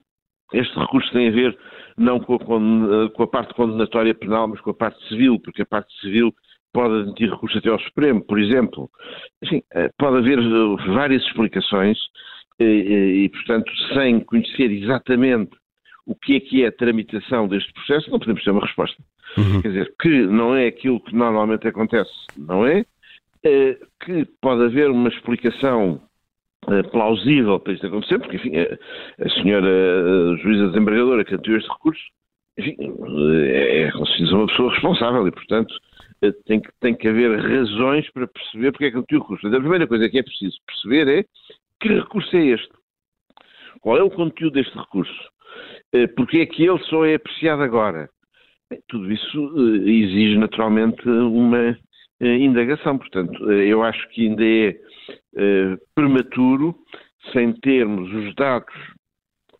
este 0.54 0.78
recurso 0.78 1.12
tem 1.12 1.30
a 1.30 1.32
ver 1.32 1.58
não 1.98 2.20
com 2.20 2.36
a, 2.36 3.10
com 3.10 3.24
a, 3.24 3.28
parte 3.28 3.54
condenatória 3.54 4.14
penal, 4.14 4.48
mas 4.48 4.62
com 4.62 4.72
a 4.72 4.74
parte 4.74 5.08
civil, 5.08 5.40
porque 5.40 5.62
a 5.62 5.66
parte 5.66 5.94
civil 6.00 6.34
pode 6.74 7.02
admitir 7.02 7.30
recurso 7.30 7.58
até 7.58 7.70
ao 7.70 7.80
Supremo, 7.80 8.22
por 8.26 8.40
exemplo. 8.40 8.90
Enfim, 9.42 9.62
eh, 9.74 9.90
pode 9.98 10.18
haver 10.18 10.40
eh, 10.40 10.94
várias 10.94 11.24
explicações 11.24 11.98
e, 12.60 13.24
e, 13.26 13.30
portanto, 13.30 13.72
sem 13.94 14.20
conhecer 14.22 14.72
exatamente 14.72 15.52
o 16.06 16.16
que 16.16 16.36
é 16.36 16.40
que 16.40 16.64
é 16.64 16.68
a 16.68 16.72
tramitação 16.72 17.48
deste 17.48 17.72
processo, 17.74 18.10
não 18.10 18.20
podemos 18.20 18.44
ter 18.44 18.52
uma 18.52 18.66
resposta. 18.66 19.02
Uhum. 19.38 19.62
Quer 19.62 19.68
dizer, 19.70 19.94
que 20.00 20.26
não 20.28 20.56
é 20.56 20.68
aquilo 20.68 21.00
que 21.00 21.16
normalmente 21.16 21.68
acontece, 21.68 22.12
não 22.38 22.66
é? 22.66 22.84
Que 23.44 24.26
pode 24.42 24.64
haver 24.64 24.90
uma 24.90 25.10
explicação 25.10 26.02
eh, 26.02 26.11
plausível 26.92 27.60
para 27.60 27.74
isto 27.74 27.88
acontecer, 27.88 28.20
porque, 28.20 28.38
enfim, 28.38 28.52
a, 28.58 29.30
senhora 29.42 29.68
a 29.68 30.38
juíza 30.38 30.68
desembargadora 30.68 31.26
que 31.26 31.36
atuou 31.36 31.58
este 31.58 31.70
recurso, 31.70 32.02
enfim, 32.58 32.76
é, 32.80 33.84
é 33.84 33.92
uma 33.96 34.48
pessoa 34.48 34.72
responsável 34.72 35.28
e, 35.28 35.32
portanto, 35.32 35.74
eh, 36.22 36.32
tem 36.46 36.62
que, 36.62 36.70
tem 36.80 36.96
que 36.96 37.08
haver 37.08 37.40
razões 37.40 38.10
para 38.12 38.28
perceber 38.28 38.72
porque 38.72 38.86
é 38.86 38.92
que 38.92 38.98
atuou 38.98 39.20
o 39.20 39.24
recurso. 39.24 39.48
A 39.48 39.60
primeira 39.60 39.88
coisa 39.88 40.10
que 40.10 40.20
é 40.20 40.24
preciso 40.24 40.58
perceber 40.66 41.20
é 41.20 41.26
que 41.80 41.88
recurso 41.88 42.36
é 42.36 42.46
este? 42.46 42.70
Qual 43.82 43.98
é 43.98 44.04
o 44.04 44.12
conteúdo 44.12 44.54
deste 44.54 44.78
recurso? 44.78 45.30
Eh, 45.94 46.08
porque 46.08 46.40
é 46.40 46.46
que 46.46 46.64
ele 46.64 46.80
só 46.86 47.06
é 47.06 47.16
apreciado 47.16 47.64
agora? 47.64 48.10
Bem, 48.70 48.80
tudo 48.88 49.12
isso 49.12 49.56
exige 49.86 50.38
naturalmente 50.38 51.08
uma 51.10 51.78
indagação. 52.28 52.98
Portanto, 52.98 53.52
eu 53.52 53.84
acho 53.84 54.08
que 54.10 54.28
ainda 54.28 54.44
é 54.44 54.76
eh, 55.36 55.78
prematuro, 55.96 56.76
sem 57.32 57.54
termos 57.54 58.12
os 58.14 58.36
dados 58.36 58.74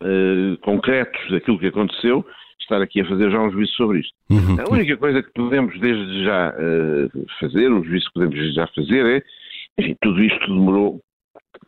eh, 0.02 0.56
concretos 0.62 1.30
daquilo 1.30 1.58
que 1.58 1.66
aconteceu, 1.66 2.24
estar 2.60 2.80
aqui 2.80 3.00
a 3.00 3.08
fazer 3.08 3.30
já 3.30 3.40
um 3.40 3.50
juízo 3.50 3.72
sobre 3.72 4.00
isto. 4.00 4.14
Uhum. 4.30 4.56
A 4.60 4.72
única 4.72 4.96
coisa 4.96 5.22
que 5.22 5.32
podemos 5.32 5.78
desde 5.80 6.24
já 6.24 6.54
fazer, 7.40 7.70
o 7.72 7.84
juízo 7.84 8.06
que 8.06 8.14
podemos 8.14 8.36
desde 8.36 8.54
já 8.54 8.66
fazer 8.68 9.06
é, 9.06 9.22
enfim, 9.78 9.96
tudo 10.00 10.22
isto 10.22 10.46
demorou 10.46 11.00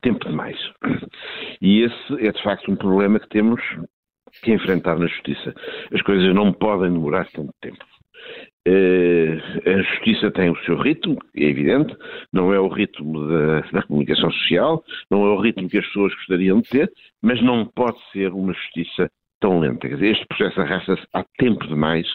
tempo 0.03 0.29
demais. 0.29 0.59
E 1.61 1.83
esse 1.83 2.27
é 2.27 2.31
de 2.31 2.43
facto 2.43 2.71
um 2.71 2.77
problema 2.77 3.19
que 3.19 3.29
temos 3.29 3.61
que 4.43 4.53
enfrentar 4.53 4.99
na 4.99 5.07
justiça. 5.07 5.55
As 5.93 6.03
coisas 6.03 6.35
não 6.35 6.53
podem 6.53 6.93
demorar 6.93 7.27
tanto 7.33 7.53
tempo. 7.61 7.85
Uh, 8.67 9.37
a 9.69 9.83
justiça 9.83 10.31
tem 10.31 10.49
o 10.49 10.57
seu 10.65 10.79
ritmo, 10.79 11.19
é 11.37 11.45
evidente, 11.45 11.95
não 12.33 12.53
é 12.53 12.59
o 12.59 12.69
ritmo 12.69 13.29
da, 13.29 13.61
da, 13.61 13.83
comunicação 13.83 14.31
social, 14.33 14.83
não 15.11 15.27
é 15.27 15.31
o 15.31 15.41
ritmo 15.41 15.69
que 15.69 15.77
as 15.77 15.87
pessoas 15.87 16.15
gostariam 16.15 16.63
de 16.63 16.71
ter, 16.71 16.93
mas 17.21 17.43
não 17.43 17.67
pode 17.67 17.99
ser 18.11 18.33
uma 18.33 18.55
justiça 18.55 19.11
tão 19.39 19.61
lenta. 19.61 19.87
Dizer, 19.87 20.13
este 20.13 20.27
processo 20.27 20.63
arrasta-se 20.63 21.03
há 21.13 21.23
tempo 21.37 21.67
demais 21.67 22.07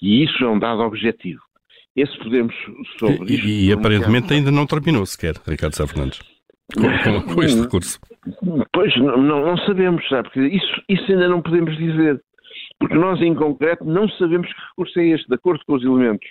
e 0.00 0.22
isso 0.22 0.44
é 0.44 0.48
um 0.48 0.60
dado 0.60 0.82
objetivo. 0.82 1.40
Esse 1.96 2.16
podemos 2.18 2.54
sobre 2.98 3.34
isto. 3.34 3.46
E, 3.46 3.68
e 3.68 3.72
aparentemente 3.72 4.32
ainda 4.32 4.52
não 4.52 4.66
terminou 4.66 5.04
sequer, 5.06 5.34
Ricardo 5.48 5.74
Sá 5.74 5.86
Fernandes, 5.88 6.20
com, 6.74 6.82
com, 6.82 7.34
com 7.34 7.42
este 7.42 7.62
recurso. 7.62 7.98
Pois, 8.72 8.94
não, 8.96 9.16
não, 9.16 9.56
sabemos, 9.58 10.06
sabe? 10.08 10.24
Porque 10.24 10.40
isso, 10.40 10.82
isso 10.88 11.10
ainda 11.10 11.28
não 11.28 11.40
podemos 11.40 11.76
dizer. 11.76 12.20
Porque 12.78 12.94
nós, 12.94 13.20
em 13.20 13.34
concreto, 13.34 13.84
não 13.84 14.08
sabemos 14.10 14.52
que 14.52 14.60
recurso 14.68 15.00
é 15.00 15.06
este. 15.06 15.28
De 15.28 15.34
acordo 15.34 15.64
com 15.66 15.74
os 15.74 15.84
elementos 15.84 16.28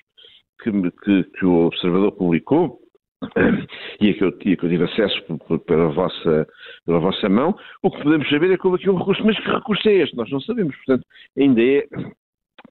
que, 0.61 0.71
que, 0.71 1.23
que 1.23 1.45
o 1.45 1.67
Observador 1.67 2.11
publicou, 2.11 2.79
e 4.01 4.09
a 4.09 4.13
que 4.13 4.23
eu, 4.23 4.29
a 4.29 4.31
que 4.33 4.51
eu 4.51 4.69
tive 4.69 4.83
acesso 4.83 5.21
pela 5.65 5.89
vossa, 5.89 6.47
pela 6.85 6.99
vossa 6.99 7.29
mão, 7.29 7.57
o 7.81 7.89
que 7.89 8.03
podemos 8.03 8.29
saber 8.29 8.51
é 8.51 8.57
que 8.57 8.67
houve 8.67 8.79
aqui 8.79 8.89
um 8.89 8.97
recurso. 8.97 9.23
Mas 9.25 9.39
que 9.39 9.49
recurso 9.49 9.87
é 9.89 9.93
este? 9.93 10.15
Nós 10.15 10.29
não 10.29 10.39
sabemos. 10.41 10.75
Portanto, 10.77 11.05
ainda 11.37 11.61
é 11.61 11.87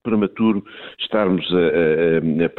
prematuro 0.02 0.64
estarmos 0.98 1.44
a, 1.52 2.42
a, 2.42 2.46
a 2.46 2.50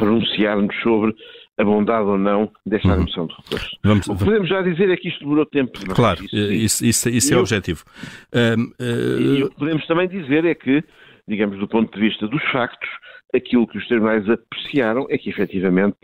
sobre 0.82 1.14
a 1.58 1.64
bondade 1.64 2.06
ou 2.06 2.18
não 2.18 2.50
desta 2.64 2.88
uhum. 2.88 2.94
admissão 2.94 3.26
de 3.26 3.34
recurso. 3.34 3.76
Vamos, 3.82 4.08
o 4.08 4.16
que 4.16 4.24
podemos 4.24 4.48
já 4.48 4.62
dizer 4.62 4.90
é 4.90 4.96
que 4.96 5.08
isto 5.08 5.20
demorou 5.20 5.46
tempo. 5.46 5.72
Claro, 5.94 6.22
isso, 6.24 6.36
isso, 6.36 6.86
isso, 6.86 7.08
isso 7.08 7.34
é 7.34 7.36
o 7.36 7.40
objetivo. 7.40 7.82
Um, 8.34 8.64
uh... 8.64 9.20
E 9.38 9.42
o 9.44 9.50
que 9.50 9.56
podemos 9.56 9.86
também 9.86 10.08
dizer 10.08 10.44
é 10.44 10.54
que, 10.54 10.84
digamos, 11.26 11.58
do 11.58 11.66
ponto 11.66 11.92
de 11.94 12.00
vista 12.00 12.28
dos 12.28 12.42
factos, 12.50 12.88
aquilo 13.34 13.66
que 13.66 13.78
os 13.78 13.86
tribunais 13.88 14.28
apreciaram 14.28 15.06
é 15.08 15.16
que, 15.16 15.30
efetivamente, 15.30 15.96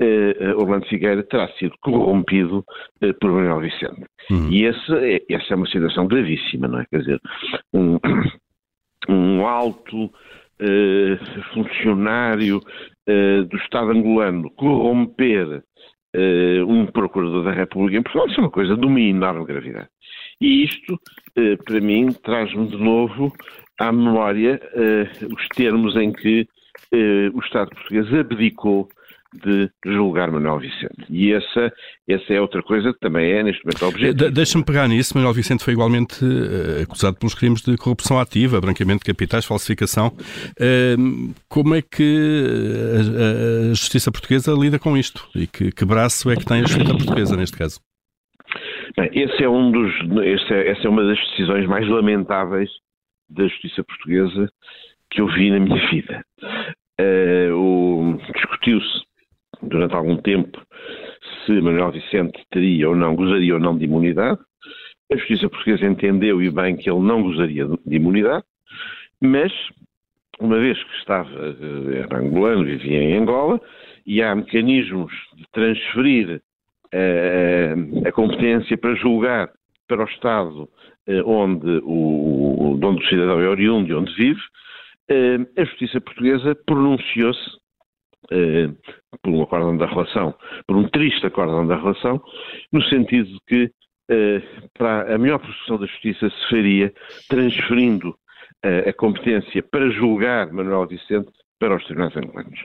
uh, 0.00 0.58
Orlando 0.58 0.86
Figueira 0.86 1.22
terá 1.22 1.48
sido 1.58 1.74
corrompido 1.80 2.64
uh, 3.02 3.14
por 3.20 3.30
Manuel 3.30 3.60
Vicente. 3.60 4.06
Uhum. 4.30 4.50
E 4.50 4.64
esse, 4.64 4.92
é, 4.94 5.22
essa 5.30 5.52
é 5.52 5.56
uma 5.56 5.66
situação 5.66 6.06
gravíssima, 6.06 6.68
não 6.68 6.80
é? 6.80 6.86
Quer 6.90 7.00
dizer, 7.00 7.20
um, 7.74 7.98
um 9.08 9.46
alto 9.46 10.10
funcionário 11.52 12.58
uh, 12.58 13.44
do 13.44 13.56
Estado 13.56 13.90
angolano 13.90 14.50
corromper 14.50 15.62
uh, 16.16 16.66
um 16.66 16.86
procurador 16.86 17.44
da 17.44 17.52
República 17.52 17.98
em 17.98 18.02
Portugal, 18.02 18.28
isso 18.28 18.40
é 18.40 18.44
uma 18.44 18.50
coisa 18.50 18.76
de 18.76 18.86
uma 18.86 19.00
enorme 19.00 19.44
gravidade. 19.44 19.88
E 20.40 20.64
isto, 20.64 21.00
para 21.64 21.80
mim, 21.80 22.12
traz-me 22.22 22.68
de 22.68 22.76
novo 22.76 23.32
à 23.80 23.90
memória 23.90 24.60
os 25.34 25.48
termos 25.48 25.96
em 25.96 26.12
que 26.12 26.46
o 27.32 27.40
Estado 27.40 27.70
português 27.70 28.12
abdicou 28.12 28.86
de 29.36 29.70
julgar 29.84 30.30
Manuel 30.30 30.58
Vicente. 30.58 31.04
E 31.08 31.32
essa, 31.32 31.72
essa 32.08 32.32
é 32.32 32.40
outra 32.40 32.62
coisa 32.62 32.92
que 32.92 32.98
também 33.00 33.30
é, 33.32 33.42
neste 33.42 33.64
momento, 33.64 33.86
objetivo. 33.86 34.14
De 34.14 34.30
Deixa-me 34.30 34.64
pegar 34.64 34.88
nisso. 34.88 35.16
Manuel 35.16 35.34
Vicente 35.34 35.64
foi 35.64 35.72
igualmente 35.72 36.24
uh, 36.24 36.82
acusado 36.82 37.16
pelos 37.16 37.34
crimes 37.34 37.62
de 37.62 37.76
corrupção 37.76 38.18
ativa, 38.18 38.60
branqueamento 38.60 39.04
de 39.04 39.12
capitais, 39.12 39.44
falsificação. 39.44 40.08
Uh, 40.08 41.34
como 41.48 41.74
é 41.74 41.82
que 41.82 42.44
a, 42.96 43.70
a, 43.70 43.74
Justiça 43.74 44.10
Portuguesa 44.10 44.52
lida 44.52 44.78
com 44.78 44.96
isto? 44.96 45.28
E 45.34 45.46
que, 45.46 45.70
que 45.72 45.84
braço 45.84 46.30
é 46.30 46.36
que 46.36 46.44
tem 46.44 46.62
a 46.62 46.66
Justiça 46.66 46.94
Portuguesa 46.94 47.36
neste 47.36 47.56
caso? 47.56 47.80
Bem, 48.96 49.10
esse 49.12 49.42
é 49.42 49.48
um 49.48 49.70
dos, 49.70 49.92
esse 50.24 50.52
é, 50.52 50.70
essa 50.70 50.86
é 50.86 50.88
uma 50.88 51.04
das 51.04 51.18
decisões 51.30 51.66
mais 51.66 51.86
lamentáveis 51.88 52.70
da 53.28 53.46
Justiça 53.46 53.84
Portuguesa 53.84 54.48
que 55.10 55.20
eu 55.20 55.26
vi 55.28 55.50
na 55.50 55.60
minha 55.60 55.90
vida. 55.90 56.24
Uh, 57.00 58.16
Discutiu-se 58.34 59.05
durante 59.62 59.94
algum 59.94 60.16
tempo 60.16 60.60
se 61.44 61.52
Manuel 61.60 61.92
Vicente 61.92 62.44
teria 62.50 62.88
ou 62.88 62.96
não, 62.96 63.14
gozaria 63.14 63.54
ou 63.54 63.60
não 63.60 63.76
de 63.76 63.84
imunidade. 63.84 64.38
A 65.12 65.16
justiça 65.16 65.48
portuguesa 65.48 65.86
entendeu 65.86 66.42
e 66.42 66.50
bem 66.50 66.76
que 66.76 66.90
ele 66.90 67.00
não 67.00 67.22
gozaria 67.22 67.66
de 67.66 67.96
imunidade, 67.96 68.44
mas, 69.20 69.52
uma 70.40 70.58
vez 70.58 70.82
que 70.82 70.96
estava, 70.98 71.30
eh, 71.30 72.00
era 72.00 72.18
angolano, 72.18 72.64
vivia 72.64 73.00
em 73.00 73.16
Angola, 73.16 73.60
e 74.04 74.22
há 74.22 74.34
mecanismos 74.34 75.12
de 75.36 75.44
transferir 75.52 76.40
uh, 76.94 78.08
a 78.08 78.12
competência 78.12 78.76
para 78.76 78.94
julgar 78.94 79.50
para 79.88 80.04
o 80.04 80.08
Estado 80.08 80.68
uh, 81.08 81.28
onde, 81.28 81.80
o, 81.84 82.78
onde 82.82 83.04
o 83.04 83.08
cidadão 83.08 83.40
é 83.40 83.48
oriundo 83.48 83.88
e 83.88 83.94
onde 83.94 84.14
vive, 84.14 84.40
a 85.56 85.64
justiça 85.64 86.00
portuguesa 86.00 86.56
pronunciou-se 86.66 87.50
eh, 88.30 88.68
por 89.22 89.30
um 89.32 89.42
acórdão 89.42 89.76
da 89.76 89.86
relação, 89.86 90.34
por 90.66 90.76
um 90.76 90.88
triste 90.88 91.26
acórdão 91.26 91.66
da 91.66 91.76
relação, 91.76 92.20
no 92.72 92.82
sentido 92.84 93.28
de 93.28 93.38
que 93.46 93.70
eh, 94.10 94.42
para 94.76 95.14
a 95.14 95.18
melhor 95.18 95.38
produção 95.38 95.78
da 95.78 95.86
justiça 95.86 96.28
se 96.28 96.50
faria 96.50 96.92
transferindo 97.28 98.16
eh, 98.64 98.90
a 98.90 98.92
competência 98.92 99.62
para 99.62 99.90
julgar 99.90 100.52
Manuel 100.52 100.86
Vicente 100.86 101.30
para 101.58 101.76
os 101.76 101.84
tribunais 101.84 102.16
angolanos. 102.16 102.60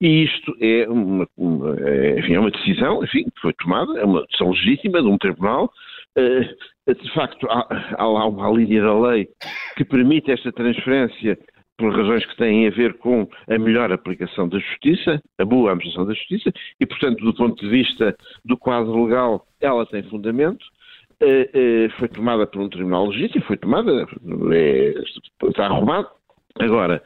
E 0.00 0.24
isto 0.24 0.56
é 0.60 0.88
uma, 0.88 1.26
uma, 1.36 1.74
enfim, 2.18 2.34
é 2.34 2.40
uma 2.40 2.50
decisão 2.50 3.02
enfim, 3.04 3.24
que 3.24 3.40
foi 3.42 3.52
tomada, 3.54 3.98
é 3.98 4.04
uma 4.04 4.24
decisão 4.26 4.50
legítima 4.50 5.02
de 5.02 5.08
um 5.08 5.18
tribunal. 5.18 5.70
De 6.16 7.14
facto, 7.14 7.46
há, 7.50 7.94
há 7.98 8.06
lá 8.06 8.26
uma 8.26 8.50
linha 8.50 8.82
da 8.82 8.98
lei 8.98 9.28
que 9.76 9.84
permite 9.84 10.32
esta 10.32 10.50
transferência 10.52 11.38
por 11.80 11.96
razões 11.96 12.26
que 12.26 12.36
têm 12.36 12.68
a 12.68 12.70
ver 12.70 12.98
com 12.98 13.26
a 13.48 13.58
melhor 13.58 13.90
aplicação 13.90 14.46
da 14.46 14.58
justiça, 14.58 15.20
a 15.38 15.44
boa 15.46 15.70
administração 15.70 16.06
da 16.06 16.12
justiça, 16.12 16.52
e, 16.78 16.84
portanto, 16.84 17.24
do 17.24 17.34
ponto 17.34 17.58
de 17.58 17.70
vista 17.70 18.14
do 18.44 18.54
quadro 18.54 19.04
legal, 19.04 19.46
ela 19.60 19.86
tem 19.86 20.02
fundamento. 20.02 20.62
Eh, 21.22 21.50
eh, 21.54 21.88
foi 21.98 22.08
tomada 22.08 22.46
por 22.46 22.60
um 22.60 22.68
tribunal 22.68 23.06
legítimo, 23.06 23.44
foi 23.44 23.56
tomada, 23.56 24.06
é, 24.52 24.94
está 25.48 25.66
arrumado. 25.66 26.08
Agora, 26.58 27.02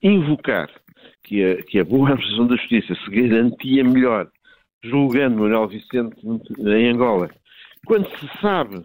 invocar 0.00 0.70
que 1.24 1.44
a, 1.44 1.62
que 1.64 1.80
a 1.80 1.84
boa 1.84 2.10
administração 2.10 2.46
da 2.46 2.56
justiça 2.56 2.94
se 2.94 3.10
garantia 3.10 3.82
melhor 3.82 4.28
julgando 4.82 5.38
Manuel 5.40 5.66
Vicente 5.66 6.16
em 6.58 6.90
Angola, 6.90 7.30
quando 7.84 8.06
se 8.18 8.40
sabe 8.40 8.84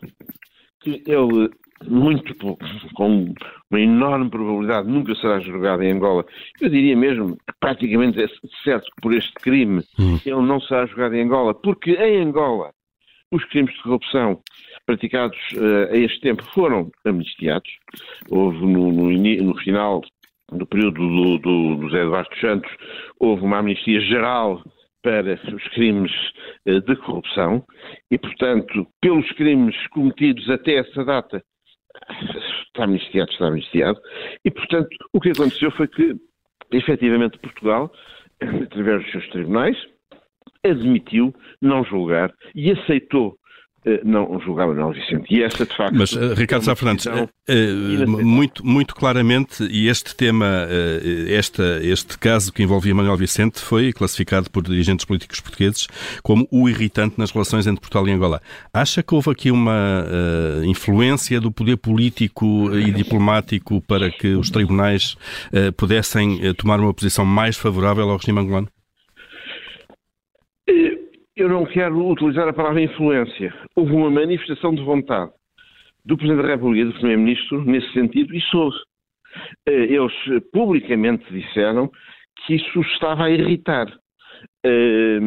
que 0.79 1.03
ele 1.05 1.49
muito 1.87 2.35
pouco, 2.35 2.65
com 2.93 3.33
uma 3.69 3.79
enorme 3.79 4.29
probabilidade, 4.29 4.87
nunca 4.87 5.15
será 5.15 5.39
julgado 5.39 5.83
em 5.83 5.91
Angola. 5.91 6.25
Eu 6.59 6.69
diria 6.69 6.95
mesmo, 6.95 7.37
praticamente 7.59 8.21
é 8.21 8.27
certo 8.63 8.85
que 8.85 9.01
por 9.01 9.13
este 9.13 9.33
crime 9.35 9.83
hum. 9.99 10.19
ele 10.25 10.41
não 10.41 10.59
será 10.61 10.85
julgado 10.85 11.15
em 11.15 11.23
Angola, 11.23 11.53
porque 11.53 11.91
em 11.91 12.21
Angola 12.21 12.71
os 13.31 13.43
crimes 13.45 13.73
de 13.75 13.83
corrupção 13.83 14.41
praticados 14.85 15.37
uh, 15.53 15.93
a 15.93 15.97
este 15.97 16.19
tempo 16.21 16.43
foram 16.53 16.89
amnistiados. 17.05 17.69
Houve 18.29 18.65
no, 18.65 18.91
no, 18.91 19.11
no 19.11 19.55
final 19.59 20.01
do 20.51 20.65
período 20.65 20.97
do, 20.97 21.37
do, 21.37 21.75
do 21.75 21.89
Zé 21.91 22.01
Eduardo 22.01 22.35
Santos, 22.41 22.71
houve 23.19 23.43
uma 23.43 23.59
amnistia 23.59 24.01
geral 24.01 24.63
para 25.03 25.39
os 25.53 25.63
crimes 25.69 26.11
uh, 26.67 26.81
de 26.81 26.95
corrupção 26.97 27.63
e, 28.09 28.17
portanto, 28.17 28.87
pelos 28.99 29.29
crimes 29.33 29.75
cometidos 29.89 30.49
até 30.49 30.77
essa 30.77 31.05
data, 31.05 31.43
está 32.67 32.83
amnistiado, 32.83 33.31
está 33.31 33.47
amnistiado. 33.47 33.99
E, 34.43 34.51
portanto, 34.51 34.89
o 35.13 35.19
que 35.19 35.31
aconteceu 35.31 35.71
foi 35.71 35.87
que, 35.87 36.15
efetivamente, 36.71 37.37
Portugal, 37.39 37.91
através 38.41 39.03
dos 39.03 39.11
seus 39.11 39.27
tribunais, 39.29 39.77
admitiu 40.63 41.33
não 41.61 41.83
julgar 41.83 42.33
e 42.55 42.71
aceitou 42.71 43.37
não 44.03 44.39
julgava 44.41 44.73
Manuel 44.73 44.93
Vicente. 44.93 45.25
E 45.29 45.41
essa, 45.41 45.65
de 45.65 45.75
facto. 45.75 45.95
Mas, 45.95 46.11
uh, 46.11 46.33
Ricardo 46.33 46.63
Sá 46.63 46.75
Fernandes, 46.75 47.05
uh, 47.05 48.07
muito, 48.07 48.65
muito 48.65 48.95
claramente, 48.95 49.63
e 49.63 49.87
este 49.87 50.15
tema, 50.15 50.45
uh, 50.45 51.31
esta, 51.31 51.79
este 51.83 52.17
caso 52.17 52.51
que 52.51 52.63
envolvia 52.63 52.93
Manuel 52.93 53.17
Vicente 53.17 53.59
foi 53.59 53.93
classificado 53.93 54.49
por 54.49 54.63
dirigentes 54.63 55.05
políticos 55.05 55.39
portugueses 55.39 55.87
como 56.23 56.47
o 56.51 56.67
irritante 56.67 57.15
nas 57.17 57.31
relações 57.31 57.67
entre 57.67 57.81
Portugal 57.81 58.07
e 58.07 58.11
Angola. 58.11 58.41
Acha 58.73 59.01
que 59.01 59.13
houve 59.13 59.31
aqui 59.31 59.51
uma 59.51 60.05
influência 60.65 61.39
do 61.39 61.51
poder 61.51 61.77
político 61.77 62.75
e 62.75 62.91
diplomático 62.91 63.81
para 63.81 64.09
que 64.11 64.35
os 64.35 64.49
tribunais 64.49 65.15
pudessem 65.77 66.53
tomar 66.55 66.79
uma 66.79 66.93
posição 66.93 67.25
mais 67.25 67.57
favorável 67.57 68.09
ao 68.09 68.17
regime 68.17 68.39
angolano? 68.39 68.67
Eu 71.39 71.49
não 71.49 71.65
quero 71.65 72.07
utilizar 72.09 72.47
a 72.47 72.53
palavra 72.53 72.81
influência. 72.81 73.53
Houve 73.75 73.93
uma 73.93 74.11
manifestação 74.11 74.75
de 74.75 74.83
vontade 74.83 75.31
do 76.05 76.17
Presidente 76.17 76.43
da 76.43 76.49
República 76.49 76.81
e 76.81 76.91
do 76.91 76.93
Primeiro-Ministro 76.93 77.63
nesse 77.65 77.91
sentido 77.93 78.35
e 78.35 78.41
soube. 78.41 78.75
Eh, 79.67 79.93
eles 79.93 80.13
publicamente 80.51 81.23
disseram 81.31 81.89
que 82.45 82.55
isso 82.55 82.81
estava 82.81 83.25
a 83.25 83.31
irritar. 83.31 83.87
Eh, 84.65 85.19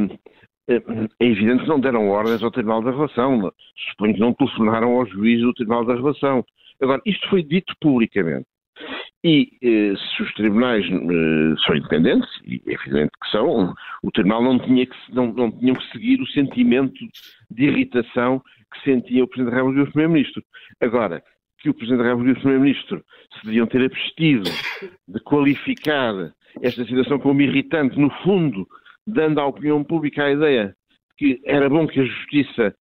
eh, 0.68 0.82
é 1.20 1.26
evidente 1.26 1.62
que 1.62 1.68
não 1.68 1.80
deram 1.80 2.08
ordens 2.08 2.42
ao 2.42 2.50
Tribunal 2.50 2.82
da 2.82 2.90
Relação. 2.90 3.52
Suponho 3.90 4.14
que 4.14 4.20
não 4.20 4.34
telefonaram 4.34 4.96
ao 4.96 5.06
juiz 5.06 5.40
do 5.40 5.54
Tribunal 5.54 5.84
da 5.84 5.94
Relação. 5.94 6.44
Agora, 6.80 7.00
isto 7.06 7.28
foi 7.30 7.42
dito 7.42 7.74
publicamente. 7.80 8.46
E 9.24 9.50
eh, 9.62 9.94
se 9.96 10.22
os 10.22 10.34
tribunais 10.34 10.84
eh, 10.84 11.54
são 11.64 11.76
independentes, 11.76 12.28
e 12.44 12.60
é 12.66 12.72
evidente 12.72 13.12
que 13.22 13.30
são, 13.30 13.72
o 14.02 14.10
tribunal 14.10 14.42
não 14.42 14.58
tinha 14.58 14.84
que, 14.84 14.96
não, 15.10 15.32
não 15.32 15.50
tinham 15.50 15.76
que 15.76 15.90
seguir 15.92 16.20
o 16.20 16.26
sentimento 16.28 16.98
de 17.50 17.64
irritação 17.64 18.42
que 18.72 18.82
sentia 18.82 19.22
o 19.22 19.28
Presidente 19.28 19.52
da 19.52 19.56
República 19.58 19.80
e 19.80 19.88
o 19.88 19.92
Primeiro-Ministro. 19.92 20.42
Agora, 20.80 21.22
que 21.58 21.70
o 21.70 21.74
Presidente 21.74 22.02
da 22.02 22.08
República 22.08 22.30
e 22.30 22.32
o 22.32 22.42
Primeiro-Ministro 22.42 23.04
se 23.38 23.46
deviam 23.46 23.66
ter 23.66 23.84
abstido 23.84 24.50
de 25.06 25.20
qualificar 25.20 26.32
esta 26.60 26.84
situação 26.84 27.18
como 27.18 27.40
irritante, 27.40 27.98
no 27.98 28.10
fundo, 28.22 28.66
dando 29.06 29.40
à 29.40 29.46
opinião 29.46 29.84
pública 29.84 30.24
a 30.24 30.32
ideia 30.32 30.74
que 31.16 31.40
era 31.44 31.68
bom 31.68 31.86
que 31.86 32.00
a 32.00 32.04
Justiça 32.04 32.74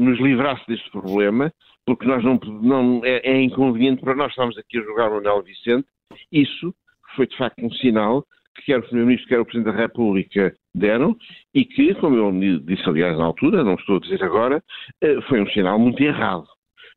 nos 0.00 0.18
livrasse 0.20 0.66
deste 0.66 0.90
problema, 0.90 1.52
porque 1.86 2.06
nós 2.06 2.22
não, 2.22 2.38
não 2.60 3.00
é, 3.04 3.20
é, 3.24 3.40
inconveniente 3.40 4.02
para 4.02 4.14
nós 4.14 4.30
estarmos 4.30 4.58
aqui 4.58 4.78
a 4.78 4.82
jogar 4.82 5.10
o 5.10 5.14
Manuel 5.14 5.42
Vicente, 5.42 5.86
isso 6.32 6.74
foi 7.16 7.26
de 7.26 7.36
facto 7.36 7.64
um 7.64 7.70
sinal 7.72 8.24
que 8.58 8.66
quer 8.66 8.78
o 8.78 8.82
Primeiro-Ministro, 8.82 9.28
quer 9.28 9.40
o 9.40 9.44
Presidente 9.44 9.72
da 9.72 9.80
República 9.80 10.54
deram 10.74 11.16
e 11.54 11.64
que, 11.64 11.94
como 11.94 12.16
eu 12.16 12.60
disse 12.60 12.88
aliás 12.88 13.16
na 13.16 13.24
altura, 13.24 13.64
não 13.64 13.74
estou 13.74 13.96
a 13.96 14.00
dizer 14.00 14.22
agora, 14.22 14.62
eh, 15.00 15.20
foi 15.28 15.40
um 15.40 15.50
sinal 15.50 15.78
muito 15.78 16.02
errado. 16.02 16.46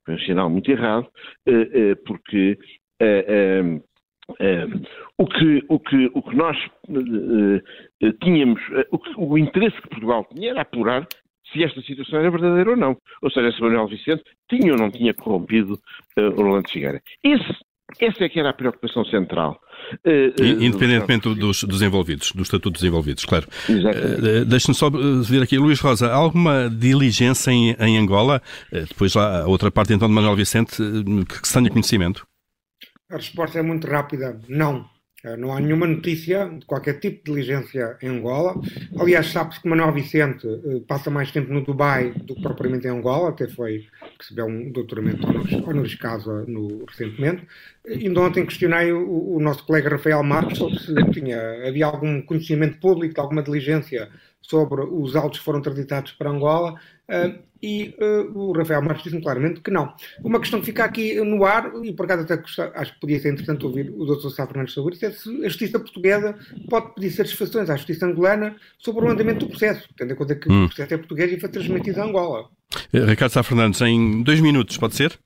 Foi 0.06 0.16
um 0.16 0.20
sinal 0.20 0.50
muito 0.50 0.70
errado, 0.70 1.08
eh, 1.48 1.70
eh, 1.74 1.96
porque 2.06 2.58
o, 5.18 5.28
que, 5.28 5.64
o, 5.68 5.80
que, 5.80 6.12
o 6.14 6.22
que 6.22 6.36
nós 6.36 6.58
tínhamos, 8.22 8.62
o, 8.92 9.00
que, 9.00 9.14
o 9.18 9.38
interesse 9.38 9.82
que 9.82 9.90
Portugal 9.90 10.26
tinha 10.32 10.52
era 10.52 10.62
apurar 10.62 11.08
se 11.51 11.63
esta 11.63 11.81
situação 11.81 12.20
era 12.20 12.31
verdadeira 12.31 12.72
ou 12.72 12.77
não. 12.77 12.98
Ou 13.22 13.31
seja, 13.31 13.51
se 13.51 13.62
Manuel 13.62 13.88
Vicente 13.88 14.24
tinha 14.50 14.72
ou 14.72 14.77
não 14.77 14.89
tinha 14.89 15.13
corrompido 15.13 15.74
uh, 16.17 16.39
Orlando 16.39 16.70
Figueira. 16.70 17.01
Esse, 17.24 17.55
essa 18.00 18.24
é 18.24 18.29
que 18.29 18.39
era 18.39 18.50
a 18.50 18.53
preocupação 18.53 19.03
central. 19.05 19.60
Uh, 20.05 20.63
Independentemente 20.63 21.27
uh, 21.27 21.36
dos, 21.36 21.63
dos, 21.63 21.81
envolvidos, 21.81 22.31
do 22.31 22.43
estatuto 22.43 22.72
dos 22.72 22.84
envolvidos, 22.84 23.25
claro. 23.25 23.48
Uh, 23.70 24.46
Deixe-me 24.46 24.75
só 24.75 24.89
ver 24.89 25.43
aqui, 25.43 25.58
Luís 25.58 25.79
Rosa, 25.79 26.08
há 26.08 26.15
alguma 26.15 26.70
diligência 26.70 27.51
em, 27.51 27.75
em 27.79 27.98
Angola? 27.98 28.41
depois 28.72 29.13
lá 29.13 29.41
a 29.41 29.48
outra 29.48 29.70
parte 29.70 29.93
então 29.93 30.08
de 30.08 30.13
Manuel 30.13 30.36
Vicente, 30.36 30.77
que 31.27 31.48
se 31.48 31.53
tenha 31.53 31.70
conhecimento? 31.70 32.25
A 33.10 33.17
resposta 33.17 33.60
é 33.60 33.62
muito 33.62 33.88
rápida, 33.88 34.39
não. 34.48 34.86
Eh, 35.24 35.38
não 35.38 35.54
há 35.54 35.60
nenhuma 35.60 35.86
notícia 35.86 36.50
de 36.50 36.66
qualquer 36.66 37.00
tipo 37.00 37.24
de 37.24 37.32
diligência 37.32 37.98
em 38.01 38.08
Angola. 38.08 38.60
Aliás, 39.00 39.28
sabe-se 39.28 39.62
que 39.62 39.70
Manuel 39.70 39.94
Vicente 39.94 40.48
eh, 40.48 40.82
passa 40.88 41.10
mais 41.10 41.32
tempo 41.32 41.54
no 41.54 41.63
Dubai 41.63 42.12
do 42.12 42.36
que 42.36 42.42
propriamente 42.42 42.88
em 42.88 42.92
Angola, 42.92 43.30
até 43.30 43.48
foi 43.48 43.88
recebeu 44.20 44.46
um 44.46 44.72
doutoramento 44.72 45.28
honoris, 45.28 45.54
honoris 45.54 45.96
causa 45.96 46.44
no, 46.48 46.86
recentemente. 46.86 47.46
Ainda 47.88 48.22
ontem 48.22 48.46
questionei 48.46 48.92
o, 48.92 49.36
o, 49.36 49.40
nosso 49.40 49.66
colega 49.66 49.90
Rafael 49.90 50.24
Marques 50.24 50.58
sobre 50.58 50.80
se 50.80 50.94
tinha, 51.12 51.68
havia 51.68 51.86
algum 51.86 52.22
conhecimento 52.22 52.80
público, 52.80 53.20
alguma 53.20 53.42
diligência 53.42 54.10
sobre 54.42 54.82
os 54.82 55.16
autos 55.16 55.40
que 55.40 55.46
foram 55.46 55.62
transitados 55.62 56.12
para 56.13 56.30
Angola. 56.30 56.80
Uh, 57.12 57.51
e 57.62 57.94
uh, 58.00 58.38
o 58.38 58.51
Rafael 58.53 58.82
Marques 58.82 59.03
disse-me 59.03 59.22
claramente 59.22 59.62
que 59.62 59.70
não. 59.70 59.94
Uma 60.24 60.39
questão 60.39 60.60
que 60.60 60.65
fica 60.65 60.84
aqui 60.84 61.15
no 61.22 61.46
ar, 61.46 61.72
e 61.84 61.94
por 61.94 62.06
acaso 62.06 62.24
até 62.24 62.41
acho 62.75 62.94
que 62.94 63.00
podia 63.00 63.20
ser 63.20 63.34
interessante 63.34 63.65
ouvir 63.65 63.91
o 63.91 64.06
Dr. 64.06 64.30
Sá 64.30 64.48
Fernandes 64.48 64.74
sobre 64.74 64.96
isso, 64.96 65.06
é 65.06 65.12
se 65.12 65.30
a 65.46 65.48
justiça 65.48 65.80
portuguesa 65.80 66.36
pode 66.70 66.96
pedir 66.96 67.12
satisfações 67.12 67.70
à 67.70 67.75
justiça 67.75 68.08
angolana 68.08 68.56
sobre 68.80 69.06
o 69.06 69.10
andamento 69.10 69.46
do 69.46 69.50
processo, 69.50 69.88
tendo 69.96 70.13
em 70.13 70.15
conta 70.15 70.36
que 70.36 70.51
hum. 70.51 70.65
o 70.65 70.68
processo 70.68 70.94
é 70.94 70.98
português 70.98 71.32
e 71.32 71.39
foi 71.39 71.50
transmitido 71.50 72.01
a 72.01 72.06
Angola. 72.06 72.50
Eh, 72.94 73.06
Ricardo 73.06 73.32
Sá 73.32 73.44
Fernandes, 73.44 73.82
em 73.82 74.24
dois 74.24 74.39
minutos, 74.39 74.77
pode 74.77 74.96
ser? 74.96 75.20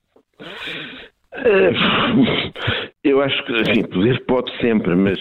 Eu 3.03 3.21
acho 3.21 3.45
que, 3.45 3.53
enfim, 3.61 3.83
poder 3.83 4.25
pode 4.25 4.51
sempre, 4.59 4.95
mas 4.95 5.19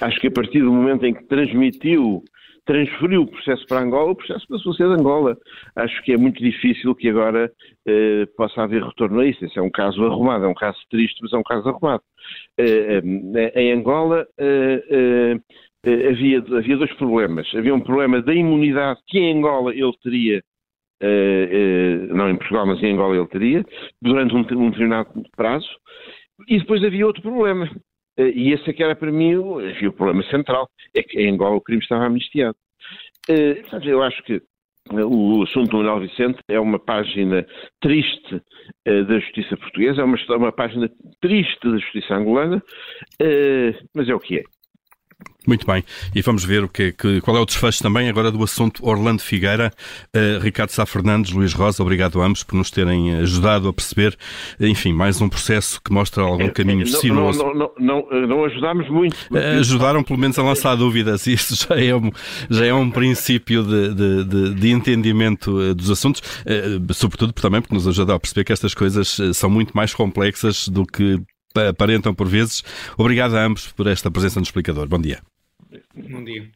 acho 0.00 0.20
que 0.20 0.26
a 0.26 0.30
partir 0.30 0.60
do 0.60 0.72
momento 0.72 1.06
em 1.06 1.14
que 1.14 1.22
transmitiu 1.24 2.24
transferiu 2.70 3.22
o 3.22 3.26
processo 3.26 3.66
para 3.66 3.80
Angola, 3.80 4.12
o 4.12 4.14
processo 4.14 4.46
passou 4.46 4.70
a 4.70 4.74
ser 4.76 4.86
de 4.86 4.94
Angola. 4.94 5.36
Acho 5.74 6.00
que 6.04 6.12
é 6.12 6.16
muito 6.16 6.40
difícil 6.40 6.94
que 6.94 7.08
agora 7.08 7.50
eh, 7.84 8.26
possa 8.36 8.62
haver 8.62 8.84
retorno 8.84 9.18
a 9.18 9.26
isso. 9.26 9.44
Esse 9.44 9.58
é 9.58 9.62
um 9.62 9.70
caso 9.70 10.04
arrumado, 10.04 10.44
é 10.44 10.48
um 10.48 10.54
caso 10.54 10.78
triste, 10.88 11.18
mas 11.20 11.32
é 11.32 11.36
um 11.36 11.42
caso 11.42 11.68
arrumado. 11.68 12.02
Eh, 12.58 13.02
eh, 13.34 13.60
em 13.60 13.72
Angola 13.72 14.24
eh, 14.38 14.84
eh, 15.84 16.08
havia, 16.08 16.38
havia 16.38 16.76
dois 16.76 16.92
problemas. 16.94 17.52
Havia 17.56 17.74
um 17.74 17.80
problema 17.80 18.22
da 18.22 18.32
imunidade 18.32 19.00
que 19.08 19.18
em 19.18 19.36
Angola 19.36 19.74
ele 19.74 19.92
teria 20.02 20.40
Uh, 21.02 22.10
uh, 22.12 22.14
não 22.14 22.28
em 22.28 22.36
Portugal, 22.36 22.66
mas 22.66 22.82
em 22.82 22.92
Angola 22.92 23.16
ele 23.16 23.26
teria, 23.28 23.64
durante 24.02 24.34
um, 24.34 24.40
um 24.40 24.68
determinado 24.68 25.08
prazo. 25.34 25.66
E 26.46 26.58
depois 26.58 26.84
havia 26.84 27.06
outro 27.06 27.22
problema, 27.22 27.70
e 28.28 28.52
esse 28.52 28.70
é 28.70 28.72
que 28.72 28.82
era 28.82 28.94
para 28.94 29.10
mim 29.10 29.32
enfim, 29.70 29.86
o 29.86 29.92
problema 29.92 30.22
central, 30.30 30.68
é 30.94 31.02
que 31.02 31.20
em 31.20 31.32
Angola 31.32 31.56
o 31.56 31.60
crime 31.60 31.82
estava 31.82 32.06
amnistiado. 32.06 32.56
Eh, 33.28 33.62
eu 33.84 34.02
acho 34.02 34.22
que 34.24 34.42
o 34.92 35.42
assunto 35.42 35.70
do 35.70 35.76
Manuel 35.76 36.00
Vicente 36.00 36.40
é 36.48 36.58
uma 36.58 36.78
página 36.78 37.46
triste 37.80 38.42
da 38.84 39.18
justiça 39.20 39.56
portuguesa, 39.56 40.00
é 40.00 40.04
uma, 40.04 40.16
uma, 40.30 40.52
página 40.52 40.90
triste 41.20 41.58
da 41.62 41.78
justiça 41.78 42.14
angolana, 42.14 42.62
mas 43.94 44.08
é 44.08 44.14
o 44.14 44.18
que 44.18 44.38
é. 44.38 44.42
Muito 45.46 45.66
bem, 45.66 45.82
e 46.14 46.20
vamos 46.20 46.44
ver 46.44 46.62
o 46.62 46.68
que, 46.68 46.92
que, 46.92 47.20
qual 47.22 47.34
é 47.36 47.40
o 47.40 47.46
desfecho 47.46 47.82
também 47.82 48.10
agora 48.10 48.30
do 48.30 48.42
assunto 48.42 48.86
Orlando 48.86 49.22
Figueira. 49.22 49.72
Uh, 50.14 50.38
Ricardo 50.40 50.70
Sá 50.70 50.84
Fernandes, 50.84 51.32
Luís 51.32 51.54
Rosa, 51.54 51.82
obrigado 51.82 52.20
a 52.20 52.26
ambos 52.26 52.44
por 52.44 52.56
nos 52.56 52.70
terem 52.70 53.16
ajudado 53.16 53.66
a 53.66 53.72
perceber, 53.72 54.16
enfim, 54.60 54.92
mais 54.92 55.20
um 55.20 55.30
processo 55.30 55.80
que 55.82 55.92
mostra 55.92 56.22
algum 56.22 56.44
é, 56.44 56.50
caminho 56.50 56.86
sinuoso. 56.86 57.42
Não, 57.42 57.54
não, 57.54 57.70
não, 57.78 58.26
não, 58.26 58.44
ajudámos 58.44 58.88
muito. 58.90 59.16
Uh, 59.30 59.58
ajudaram 59.60 60.04
pelo 60.04 60.18
menos 60.18 60.38
a 60.38 60.42
lançar 60.42 60.76
dúvidas 60.76 61.26
e 61.26 61.32
isso 61.32 61.66
já 61.68 61.74
é 61.80 61.96
um, 61.96 62.10
já 62.50 62.66
é 62.66 62.74
um 62.74 62.90
princípio 62.90 63.64
de, 63.64 63.94
de, 63.94 64.24
de, 64.24 64.54
de 64.54 64.70
entendimento 64.70 65.60
eh, 65.60 65.74
dos 65.74 65.90
assuntos, 65.90 66.20
uh, 66.20 66.94
sobretudo 66.94 67.32
também 67.32 67.62
porque 67.62 67.74
nos 67.74 67.88
ajuda 67.88 68.14
a 68.14 68.20
perceber 68.20 68.44
que 68.44 68.52
estas 68.52 68.74
coisas 68.74 69.16
são 69.32 69.48
muito 69.48 69.72
mais 69.74 69.94
complexas 69.94 70.68
do 70.68 70.84
que 70.84 71.18
aparentam 71.54 72.14
por 72.14 72.28
vezes. 72.28 72.62
Obrigado 72.96 73.36
a 73.36 73.44
ambos 73.44 73.68
por 73.72 73.86
esta 73.88 74.10
presença 74.10 74.40
no 74.40 74.44
explicador. 74.44 74.88
Bom 74.88 75.00
dia. 75.00 75.20
Bom 75.94 76.24
dia. 76.24 76.50